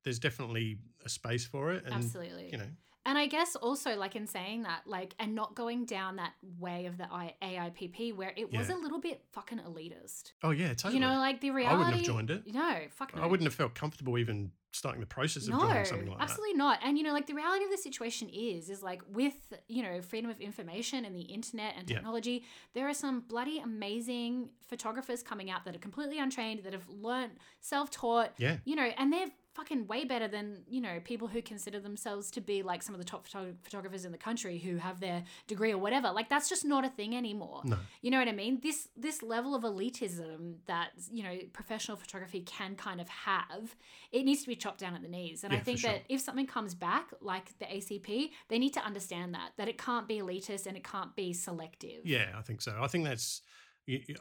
there's 0.04 0.20
definitely 0.20 0.80
a 1.06 1.10
space 1.10 1.46
for 1.46 1.72
it, 1.72 1.86
and 1.86 1.94
absolutely. 1.94 2.50
you 2.52 2.58
know, 2.58 2.68
And 3.06 3.18
I 3.18 3.26
guess 3.26 3.56
also, 3.56 3.96
like 3.96 4.16
in 4.16 4.28
saying 4.28 4.64
that, 4.64 4.82
like, 4.86 5.16
and 5.20 5.34
not 5.34 5.56
going 5.56 5.86
down 5.86 6.18
that 6.18 6.34
way 6.60 6.86
of 6.86 6.98
the 6.98 7.08
AIPP 7.42 8.16
where 8.16 8.32
it 8.38 8.52
was 8.52 8.70
Yeah. 8.70 8.76
a 8.76 8.80
little 8.80 9.00
bit 9.00 9.24
fucking 9.32 9.60
elitist. 9.60 10.34
oh 10.44 10.52
yeah, 10.52 10.70
totally. 10.70 10.96
You 10.96 11.00
know, 11.00 11.16
like 11.18 11.42
the 11.42 11.52
reality. 11.52 11.74
I 11.76 11.78
wouldn't 11.78 11.96
have 11.98 12.06
joined 12.06 12.30
it. 12.32 12.44
No, 12.54 12.82
fuck 12.92 13.16
no. 13.16 13.22
I 13.24 13.26
wouldn't 13.26 13.48
have 13.48 13.56
felt 13.56 13.74
comfortable 13.74 14.18
even 14.20 14.52
starting 14.74 15.02
the 15.02 15.08
process 15.08 15.44
of 15.48 15.50
no, 15.50 15.60
joining 15.60 15.84
something 15.86 16.08
like 16.08 16.18
that. 16.20 16.24
absolutely 16.30 16.56
not. 16.56 16.80
And 16.84 16.98
you 16.98 17.04
know, 17.04 17.12
like 17.12 17.28
the 17.28 17.34
reality 17.34 17.66
of 17.66 17.72
the 17.72 17.78
situation 17.78 18.30
is, 18.30 18.70
is 18.70 18.82
like 18.84 19.02
with 19.10 19.34
you 19.68 19.82
know 19.84 20.02
freedom 20.02 20.30
of 20.30 20.40
information 20.40 21.04
and 21.04 21.16
the 21.16 21.22
internet 21.24 21.74
and 21.78 21.90
Yeah. 21.90 21.98
technology, 21.98 22.46
there 22.74 22.88
are 22.88 22.94
some 22.94 23.22
bloody 23.22 23.60
amazing 23.60 24.50
photographers 24.68 25.24
coming 25.24 25.50
out 25.50 25.66
that 25.66 25.76
are 25.76 25.80
completely 25.80 26.20
untrained 26.20 26.64
that 26.64 26.72
have 26.74 26.88
learned 26.88 27.34
self-taught. 27.60 28.34
Yeah. 28.38 28.58
You 28.64 28.76
know, 28.76 28.90
and 28.98 29.12
they're 29.12 29.32
fucking 29.54 29.86
way 29.88 30.06
better 30.06 30.28
than 30.28 30.64
you 30.70 30.80
know 30.82 31.00
people 31.04 31.28
who 31.28 31.42
consider 31.42 31.80
themselves 31.80 32.32
to 32.32 32.42
be 32.42 32.64
like 32.64 32.82
some 32.82 32.96
of 32.96 33.00
the 33.00 33.06
top 33.06 33.28
photo- 33.28 33.54
photographers 33.64 34.06
in 34.06 34.12
the 34.12 34.18
country 34.18 34.58
who 34.58 34.78
have 34.78 35.00
their 35.00 35.24
degree 35.48 35.72
or 35.72 35.78
whatever. 35.78 36.12
Like 36.12 36.30
that's 36.30 36.48
just 36.50 36.64
not 36.66 36.86
a 36.86 36.90
thing 36.90 37.16
anymore. 37.16 37.62
No. 37.66 37.78
You 38.02 38.12
know 38.12 38.20
what 38.20 38.28
I 38.28 38.32
mean? 38.34 38.60
This 38.62 38.88
this 38.96 39.22
level 39.22 39.54
of 39.56 39.64
elitism 39.64 40.56
that 40.68 40.92
you 41.12 41.24
know 41.24 41.38
professional 41.54 41.98
photography 41.98 42.42
can 42.42 42.76
kind 42.76 43.02
of 43.02 43.10
have, 43.10 43.76
it 44.12 44.24
needs 44.24 44.42
to 44.42 44.48
be 44.48 44.56
chopped 44.56 44.80
down 44.80 44.96
at 44.96 45.02
the 45.02 45.08
knees. 45.10 45.44
And 45.44 45.54
Yeah, 45.54 45.60
I 45.60 45.62
think 45.64 45.80
sure. 45.80 45.92
that 45.92 46.04
if 46.10 46.22
something 46.22 46.48
comes 46.48 46.74
back 46.74 47.12
like 47.22 47.58
the 47.60 47.66
ACP, 47.66 48.32
they 48.48 48.60
need 48.60 48.74
to 48.74 48.82
understand 48.82 49.34
that 49.34 49.52
that 49.58 49.68
it 49.68 49.78
can't 49.78 50.08
be 50.08 50.20
elitist 50.20 50.66
and 50.68 50.78
it 50.78 50.84
can't 50.84 51.16
be 51.16 51.34
selective. 51.34 52.06
Yeah, 52.06 52.28
I 52.38 52.42
think 52.42 52.62
so. 52.62 52.78
I 52.82 52.88
think 52.88 53.06
that's. 53.06 53.42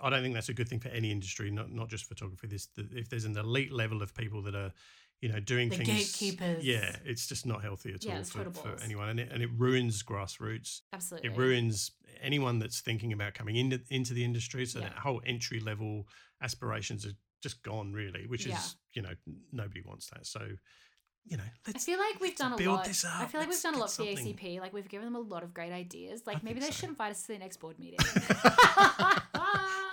I 0.03 0.09
don't 0.11 0.23
think 0.23 0.35
that's 0.35 0.49
a 0.49 0.55
good 0.55 0.69
thing 0.69 0.81
for 0.81 0.89
any 0.89 1.13
industry, 1.13 1.51
not 1.51 1.71
not 1.71 1.89
just 1.89 2.07
photography. 2.07 2.47
This, 2.49 2.67
the, 2.75 2.89
if 2.93 3.09
there's 3.11 3.27
an 3.27 3.37
elite 3.37 3.71
level 3.71 4.03
of 4.03 4.15
people 4.15 4.43
that 4.43 4.55
are, 4.55 4.73
you 5.21 5.29
know, 5.31 5.39
doing 5.41 5.69
The 5.69 5.77
things, 5.77 5.89
gatekeepers. 5.89 6.65
Yeah, 6.65 6.97
it's 7.05 7.27
just 7.27 7.45
not 7.47 7.63
healthy 7.63 7.93
at 7.93 8.03
Yeah, 8.05 8.19
all 8.19 8.25
for, 8.25 8.51
for 8.51 8.77
anyone, 8.83 9.09
and 9.11 9.21
it, 9.21 9.31
and 9.31 9.43
it 9.43 9.51
ruins 9.57 10.03
grassroots. 10.03 10.81
Absolutely. 10.93 11.31
It 11.31 11.37
ruins 11.37 11.93
anyone 12.23 12.59
that's 12.59 12.81
thinking 12.81 13.13
about 13.13 13.35
coming 13.35 13.57
into 13.57 13.81
into 13.91 14.15
the 14.15 14.25
industry. 14.25 14.65
So 14.67 14.79
Yeah. 14.81 14.89
that 14.89 14.99
whole 14.99 15.21
entry 15.27 15.61
level 15.61 16.07
aspirations 16.43 17.05
are 17.07 17.13
just 17.43 17.63
gone, 17.63 17.93
really. 17.93 18.27
Which 18.27 18.47
Yeah. 18.47 18.57
is, 18.59 18.77
you 18.95 19.03
know, 19.03 19.13
nobody 19.53 19.83
wants 19.83 20.09
that. 20.11 20.27
So, 20.27 20.41
you 21.27 21.37
know, 21.37 21.45
I 21.45 21.51
let's 21.67 21.85
feel 21.85 21.99
like 21.99 22.19
we've 22.21 22.35
done 22.37 22.55
a 22.55 22.57
build 22.57 22.77
lot. 22.77 22.85
this 22.87 23.05
I 23.05 23.27
feel 23.27 23.41
like 23.41 23.51
we've 23.51 23.63
done 23.63 23.75
a 23.75 23.79
lot 23.79 23.91
for 23.93 24.03
the. 24.03 24.15
ACP. 24.17 24.59
Like 24.61 24.73
we've 24.73 24.89
given 24.89 25.05
them 25.05 25.17
a 25.17 25.21
lot 25.21 25.43
of 25.43 25.53
great 25.53 25.73
ideas. 25.73 26.23
Like 26.27 26.43
maybe 26.43 26.61
they 26.61 26.67
so. 26.67 26.73
should 26.73 26.89
invite 26.89 27.11
us 27.11 27.23
to 27.23 27.29
the 27.35 27.39
next 27.39 27.59
board 27.59 27.79
meeting. 27.79 27.99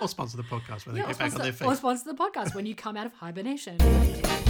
Or 0.00 0.06
sponsor 0.08 0.36
the 0.36 0.44
podcast 0.44 0.86
when 0.86 0.94
Yeah, 0.94 1.06
they 1.06 1.08
get 1.08 1.18
back 1.18 1.34
on 1.34 1.40
their 1.42 1.52
feet. 1.52 1.66
or 1.66 1.74
sponsor 1.74 2.04
the 2.04 2.14
podcast 2.16 2.54
when 2.54 2.66
you 2.66 2.76
come 2.76 2.96
out 2.96 3.06
of 3.06 3.12
hibernation. 3.14 3.78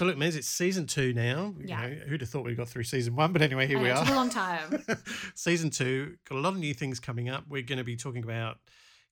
So 0.00 0.06
means 0.16 0.34
it's 0.34 0.48
season 0.48 0.86
two 0.86 1.12
now. 1.12 1.54
Yeah. 1.62 1.86
You 1.86 1.94
know, 1.94 2.00
who'd 2.06 2.22
have 2.22 2.30
thought 2.30 2.46
we'd 2.46 2.56
got 2.56 2.70
through 2.70 2.84
season 2.84 3.16
one? 3.16 3.34
But 3.34 3.42
anyway, 3.42 3.66
here 3.66 3.78
we 3.78 3.90
are. 3.90 4.02
It 4.02 4.06
took 4.06 4.14
a 4.14 4.16
long 4.16 4.30
time. 4.30 4.82
season 5.34 5.68
two 5.68 6.16
got 6.26 6.36
a 6.36 6.40
lot 6.40 6.54
of 6.54 6.58
new 6.58 6.72
things 6.72 6.98
coming 6.98 7.28
up. 7.28 7.44
We're 7.50 7.60
going 7.60 7.76
to 7.76 7.84
be 7.84 7.96
talking 7.96 8.24
about, 8.24 8.56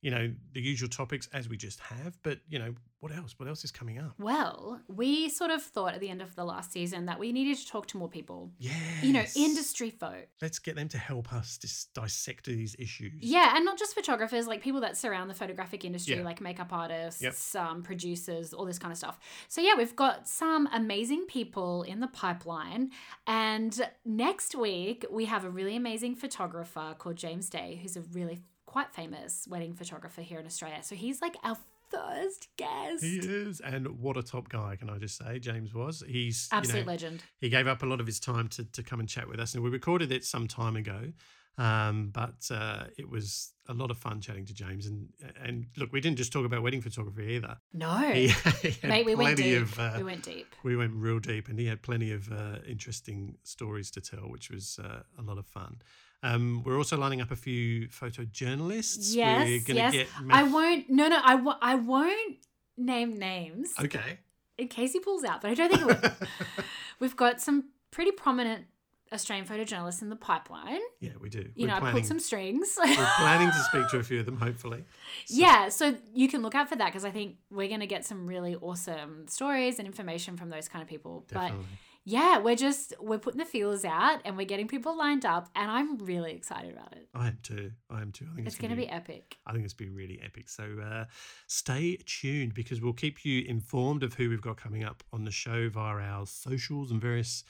you 0.00 0.10
know, 0.10 0.32
the 0.52 0.60
usual 0.60 0.88
topics 0.88 1.28
as 1.32 1.48
we 1.48 1.56
just 1.56 1.80
have. 1.80 2.16
But 2.22 2.38
you 2.48 2.58
know, 2.58 2.74
what 3.00 3.12
else? 3.16 3.34
What 3.38 3.48
else 3.48 3.64
is 3.64 3.70
coming 3.70 3.98
up? 3.98 4.14
Well, 4.18 4.80
we 4.88 5.28
sort 5.28 5.50
of 5.50 5.62
thought 5.62 5.94
at 5.94 6.00
the 6.00 6.08
end 6.08 6.20
of 6.22 6.34
the 6.34 6.44
last 6.44 6.72
season 6.72 7.06
that 7.06 7.18
we 7.18 7.30
needed 7.32 7.56
to 7.58 7.66
talk 7.66 7.86
to 7.88 7.96
more 7.96 8.08
people. 8.08 8.50
Yeah. 8.58 8.72
You 9.02 9.12
know, 9.12 9.24
industry 9.36 9.90
folk. 9.90 10.26
Let's 10.42 10.58
get 10.58 10.74
them 10.76 10.88
to 10.88 10.98
help 10.98 11.32
us 11.32 11.58
dis- 11.58 11.86
dissect 11.94 12.46
these 12.46 12.74
issues. 12.78 13.12
Yeah, 13.20 13.54
and 13.56 13.64
not 13.64 13.78
just 13.78 13.94
photographers, 13.94 14.46
like 14.48 14.62
people 14.62 14.80
that 14.80 14.96
surround 14.96 15.30
the 15.30 15.34
photographic 15.34 15.84
industry, 15.84 16.16
Yeah. 16.16 16.22
like 16.24 16.40
makeup 16.40 16.72
artists, 16.72 17.54
um, 17.54 17.82
producers, 17.82 18.52
all 18.52 18.64
this 18.64 18.78
kind 18.80 18.90
of 18.92 18.98
stuff. 18.98 19.18
So, 19.48 19.60
yeah, 19.60 19.74
we've 19.76 19.94
got 19.96 20.26
some 20.28 20.68
amazing 20.72 21.26
people 21.26 21.82
in 21.84 22.00
the 22.00 22.08
pipeline. 22.08 22.90
And 23.26 23.80
next 24.04 24.54
week, 24.56 25.04
we 25.10 25.26
have 25.26 25.44
a 25.44 25.50
really 25.50 25.76
amazing 25.76 26.16
photographer 26.16 26.96
called 26.98 27.16
James 27.16 27.48
Day, 27.48 27.78
who's 27.80 27.96
a 27.96 28.00
really 28.00 28.42
quite 28.68 28.90
famous 28.94 29.46
wedding 29.48 29.74
photographer 29.74 30.22
here 30.22 30.38
in 30.38 30.46
Australia. 30.46 30.82
So, 30.82 30.94
he's 30.94 31.20
like 31.20 31.36
our 31.42 31.56
first 31.90 32.48
guest. 32.58 33.02
He 33.02 33.16
is, 33.18 33.60
and 33.60 33.98
what 33.98 34.16
a 34.18 34.22
top 34.22 34.48
guy! 34.50 34.76
Can 34.76 34.90
I 34.90 34.98
just 34.98 35.16
say, 35.16 35.38
James 35.38 35.72
was. 35.72 36.02
He's 36.06 36.48
Absolute 36.52 36.80
you 36.80 36.84
know, 36.84 36.92
legend. 36.92 37.22
he 37.40 37.48
gave 37.48 37.66
up 37.66 37.82
a 37.82 37.86
lot 37.86 38.00
of 38.00 38.06
his 38.06 38.20
time 38.20 38.46
to, 38.48 38.64
to 38.76 38.82
come 38.82 39.00
and 39.00 39.08
chat 39.08 39.26
with 39.26 39.40
us 39.40 39.54
and 39.54 39.62
we 39.64 39.70
recorded 39.70 40.12
it 40.12 40.22
some 40.24 40.46
time 40.46 40.76
ago 40.76 41.12
Um, 41.58 42.10
but 42.14 42.48
uh, 42.52 42.84
it 42.96 43.10
was 43.10 43.52
a 43.68 43.74
lot 43.74 43.90
of 43.90 43.98
fun 43.98 44.20
chatting 44.20 44.46
to 44.46 44.54
James. 44.54 44.86
And 44.86 45.08
and 45.44 45.66
look, 45.76 45.92
we 45.92 46.00
didn't 46.00 46.18
just 46.18 46.32
talk 46.32 46.46
about 46.46 46.62
wedding 46.62 46.80
photography 46.80 47.34
either. 47.34 47.56
No. 47.72 47.98
He, 48.14 48.28
he 48.28 48.86
Mate, 48.86 49.04
we 49.06 49.14
went 49.16 49.36
deep. 49.36 49.62
of, 49.62 49.78
uh, 49.78 49.94
we 49.96 50.04
went 50.04 50.22
deep. 50.22 50.54
we 50.62 50.76
went 50.76 50.92
real 50.94 51.18
deep, 51.18 51.48
and 51.48 51.58
he 51.58 51.66
had 51.66 51.82
plenty 51.82 52.12
of 52.12 52.30
uh, 52.30 52.58
interesting 52.66 53.36
stories 53.42 53.90
to 53.92 54.00
tell, 54.00 54.30
which 54.30 54.50
was 54.50 54.78
uh, 54.82 55.02
a 55.18 55.22
lot 55.22 55.38
of 55.38 55.46
fun. 55.46 55.78
Um, 56.22 56.62
we're 56.64 56.76
also 56.76 56.96
lining 56.96 57.20
up 57.20 57.30
a 57.30 57.36
few 57.36 57.88
photojournalists. 57.88 59.14
we're 59.14 59.18
Yes, 59.18 59.68
yes. 59.68 59.92
get 59.92 60.06
I 60.30 60.42
won't. 60.42 60.90
No, 60.90 61.08
no. 61.08 61.20
I 61.22 61.36
w- 61.36 61.56
I 61.62 61.74
won't 61.76 62.36
name 62.76 63.18
names 63.18 63.72
Okay. 63.80 64.18
in 64.56 64.68
case 64.68 64.92
he 64.92 65.00
pulls 65.00 65.24
out. 65.24 65.40
But 65.42 65.50
I 65.52 65.54
don't 65.54 65.70
think 65.70 65.82
it 65.82 66.02
will. 66.02 66.64
We've 67.00 67.16
got 67.16 67.40
some 67.40 67.70
pretty 67.90 68.10
prominent 68.10 68.66
Australian 69.12 69.46
photojournalists 69.46 70.02
in 70.02 70.10
the 70.10 70.16
pipeline. 70.16 70.80
yeah, 71.00 71.12
we 71.20 71.28
do. 71.30 71.38
You 71.38 71.62
we're 71.64 71.66
know, 71.68 71.74
I 71.76 71.78
planning, 71.80 71.92
pulled 72.00 72.06
some 72.06 72.20
strings. 72.20 72.76
we're 72.84 72.94
planning 73.16 73.48
to 73.48 73.62
speak 73.70 73.88
to 73.90 73.98
a 73.98 74.02
few 74.02 74.20
of 74.20 74.26
them, 74.26 74.36
hopefully. 74.36 74.84
So- 75.26 75.34
yeah, 75.36 75.68
so 75.70 75.96
you 76.12 76.28
can 76.28 76.42
look 76.42 76.54
out 76.54 76.68
for 76.68 76.76
that 76.76 76.86
because 76.86 77.04
I 77.04 77.10
think 77.10 77.36
we're 77.50 77.68
going 77.68 77.80
to 77.80 77.86
get 77.86 78.04
some 78.04 78.26
really 78.26 78.54
awesome 78.56 79.26
stories 79.28 79.78
and 79.78 79.86
information 79.86 80.36
from 80.36 80.50
those 80.50 80.68
kind 80.68 80.82
of 80.82 80.88
people. 80.88 81.24
But 81.32 81.40
Definitely. 81.42 81.66
Yeah, 82.08 82.38
we're 82.38 82.56
just 82.56 82.94
we're 83.00 83.18
putting 83.18 83.38
the 83.38 83.44
feelers 83.44 83.84
out 83.84 84.20
and 84.24 84.34
we're 84.34 84.46
getting 84.46 84.66
people 84.66 84.96
lined 84.96 85.26
up, 85.26 85.50
and 85.54 85.70
I'm 85.70 85.98
really 85.98 86.32
excited 86.32 86.72
about 86.72 86.92
it. 86.92 87.06
I 87.14 87.28
am 87.28 87.38
too. 87.42 87.70
I 87.90 88.00
am 88.00 88.12
too. 88.12 88.24
I 88.32 88.34
think 88.34 88.46
It's 88.46 88.56
it's, 88.56 88.62
going 88.62 88.70
to 88.70 88.76
be 88.76 88.88
epic. 88.88 89.36
I 89.46 89.52
think 89.52 89.66
it's 89.66 89.74
gonna 89.74 89.90
be 89.90 89.96
really 89.96 90.18
epic. 90.24 90.48
So 90.48 90.64
uh, 90.82 91.04
stay 91.48 91.98
tuned 92.06 92.54
because 92.54 92.80
we'll 92.80 92.94
keep 92.94 93.26
you 93.26 93.44
informed 93.46 94.02
of 94.02 94.14
who 94.14 94.30
we've 94.30 94.40
got 94.40 94.56
coming 94.56 94.84
up 94.84 95.02
on 95.12 95.24
the 95.24 95.30
show 95.30 95.68
via 95.68 95.98
our 95.98 96.24
socials 96.24 96.90
and 96.90 96.98
various 96.98 97.44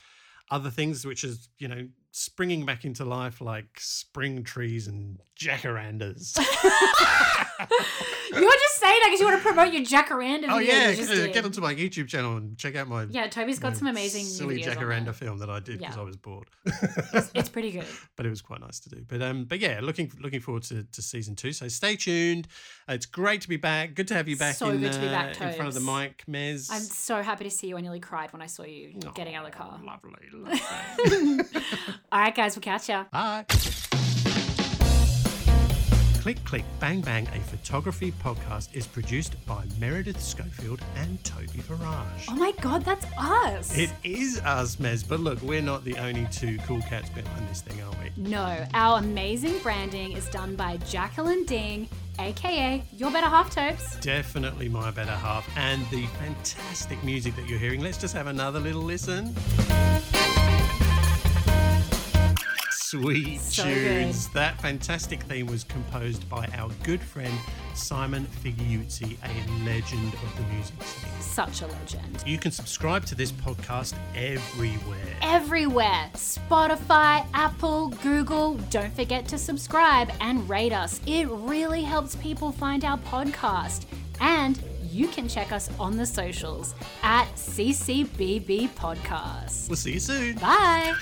other 0.50 0.70
things, 0.70 1.06
which 1.06 1.22
is 1.22 1.48
you 1.58 1.68
know 1.68 1.86
springing 2.10 2.66
back 2.66 2.84
into 2.84 3.04
life 3.04 3.40
like 3.40 3.78
spring 3.78 4.42
trees 4.42 4.88
and 4.88 5.18
jacarandas. 5.38 6.36
you 6.38 6.44
were 8.44 8.52
just 8.52 8.78
saying 8.78 8.98
that 9.02 9.06
because 9.06 9.20
you 9.20 9.26
want 9.26 9.38
to 9.40 9.44
promote 9.46 9.72
your 9.72 9.82
jacaranda 9.84 10.46
oh 10.48 10.58
yeah, 10.58 10.92
just 10.94 11.12
get, 11.12 11.32
get 11.32 11.44
onto 11.44 11.60
my 11.60 11.74
YouTube 11.74 12.08
channel 12.08 12.36
and 12.36 12.56
check 12.58 12.76
out 12.76 12.88
my 12.88 13.04
Yeah, 13.04 13.26
Toby's 13.28 13.58
got 13.58 13.76
some 13.76 13.88
amazing 13.88 14.24
silly 14.24 14.62
jacaranda 14.62 15.14
film 15.14 15.38
that 15.38 15.50
I 15.50 15.60
did 15.60 15.78
because 15.78 15.96
Yeah. 15.96 16.02
I 16.02 16.04
was 16.04 16.16
bored. 16.16 16.48
It's 17.34 17.48
pretty 17.48 17.70
good. 17.70 17.86
but 18.16 18.26
it 18.26 18.30
was 18.30 18.42
quite 18.42 18.60
nice 18.60 18.80
to 18.80 18.88
do. 18.88 19.04
But 19.06 19.22
um, 19.22 19.44
but 19.44 19.60
yeah, 19.60 19.80
looking 19.82 20.10
looking 20.20 20.40
forward 20.40 20.62
to, 20.64 20.82
to 20.84 21.02
season 21.02 21.36
two. 21.36 21.52
So 21.52 21.68
stay 21.68 21.96
tuned. 21.96 22.48
Uh, 22.88 22.94
it's 22.94 23.06
great 23.06 23.40
to 23.42 23.48
be 23.48 23.56
back. 23.56 23.94
Good 23.94 24.08
to 24.08 24.14
have 24.14 24.28
you 24.28 24.36
back. 24.36 24.56
So 24.56 24.68
in, 24.70 24.80
good 24.80 24.92
to 24.92 25.00
be 25.00 25.06
back, 25.06 25.40
uh, 25.40 25.44
in 25.46 25.52
front 25.54 25.68
of 25.68 25.74
the 25.74 25.80
mic, 25.80 26.24
Mez. 26.28 26.68
I'm 26.70 26.80
so 26.80 27.22
happy 27.22 27.44
to 27.44 27.50
see 27.50 27.68
you. 27.68 27.76
I 27.76 27.80
nearly 27.80 28.00
cried 28.00 28.32
when 28.32 28.42
I 28.42 28.46
saw 28.46 28.64
you 28.64 28.94
getting 29.14 29.34
out 29.34 29.44
of 29.46 29.52
the 29.52 29.56
car. 29.56 29.80
Oh, 29.80 29.86
Lovely, 29.86 30.12
lovely. 30.32 31.44
All 32.10 32.20
right, 32.20 32.34
guys, 32.34 32.56
we'll 32.56 32.62
catch 32.62 32.88
ya. 32.88 33.04
Bye. 33.12 33.44
Click, 36.20 36.44
Click, 36.44 36.64
Bang, 36.78 37.00
Bang, 37.00 37.26
a 37.28 37.40
photography 37.40 38.12
podcast 38.12 38.74
is 38.74 38.86
produced 38.86 39.34
by 39.46 39.64
Meredith 39.80 40.20
Schofield 40.20 40.78
and 40.96 41.22
Toby 41.24 41.60
Farage. 41.60 42.26
Oh 42.28 42.34
my 42.34 42.52
god, 42.60 42.84
that's 42.84 43.06
us. 43.16 43.74
It 43.78 43.90
is 44.04 44.38
us, 44.40 44.76
Mez, 44.76 45.08
but 45.08 45.20
look, 45.20 45.40
we're 45.40 45.62
not 45.62 45.84
the 45.84 45.96
only 45.96 46.26
two 46.30 46.58
cool 46.66 46.82
cats 46.82 47.08
behind 47.08 47.48
this 47.48 47.62
thing, 47.62 47.80
are 47.80 47.92
we? 48.02 48.30
No, 48.30 48.66
our 48.74 48.98
amazing 48.98 49.58
branding 49.60 50.12
is 50.12 50.28
done 50.28 50.54
by 50.54 50.76
Jacqueline 50.88 51.46
Ding, 51.46 51.88
aka 52.18 52.82
Your 52.94 53.10
Better 53.10 53.28
Half 53.28 53.54
Tobes. 53.54 53.96
Definitely 54.00 54.68
my 54.68 54.90
better 54.90 55.12
half, 55.12 55.48
and 55.56 55.88
the 55.88 56.04
fantastic 56.18 57.02
music 57.02 57.36
that 57.36 57.48
you're 57.48 57.58
hearing. 57.58 57.80
Let's 57.80 57.96
just 57.96 58.12
have 58.14 58.26
another 58.26 58.60
little 58.60 58.82
listen. 58.82 59.34
Sweet 62.90 63.38
So 63.40 63.64
tunes. 63.64 64.30
That 64.30 64.58
fantastic 64.62 65.22
theme 65.24 65.46
was 65.46 65.62
composed 65.62 66.26
by 66.30 66.48
our 66.56 66.70
good 66.84 67.02
friend 67.02 67.34
Simon 67.74 68.26
Figiuzzi, 68.42 69.18
a 69.22 69.64
legend 69.66 70.14
of 70.14 70.36
the 70.38 70.54
music 70.54 70.82
scene. 70.82 71.20
Such 71.20 71.60
a 71.60 71.66
legend. 71.66 72.24
You 72.24 72.38
can 72.38 72.50
subscribe 72.50 73.04
to 73.04 73.14
this 73.14 73.30
podcast 73.30 73.92
everywhere. 74.16 75.18
Everywhere 75.20 76.08
Spotify, 76.14 77.26
Apple, 77.34 77.88
Google. 78.02 78.54
Don't 78.70 78.94
forget 78.94 79.28
to 79.28 79.36
subscribe 79.36 80.10
and 80.22 80.48
rate 80.48 80.72
us. 80.72 81.02
It 81.06 81.28
really 81.28 81.82
helps 81.82 82.16
people 82.16 82.52
find 82.52 82.86
our 82.86 82.96
podcast. 82.96 83.84
And 84.22 84.58
you 84.90 85.08
can 85.08 85.28
check 85.28 85.52
us 85.52 85.68
on 85.78 85.98
the 85.98 86.06
socials 86.06 86.74
at 87.02 87.26
CCBB 87.34 88.70
Podcast. 88.70 89.68
We'll 89.68 89.76
see 89.76 89.92
you 89.92 90.00
soon. 90.00 90.36
Bye. 90.36 90.94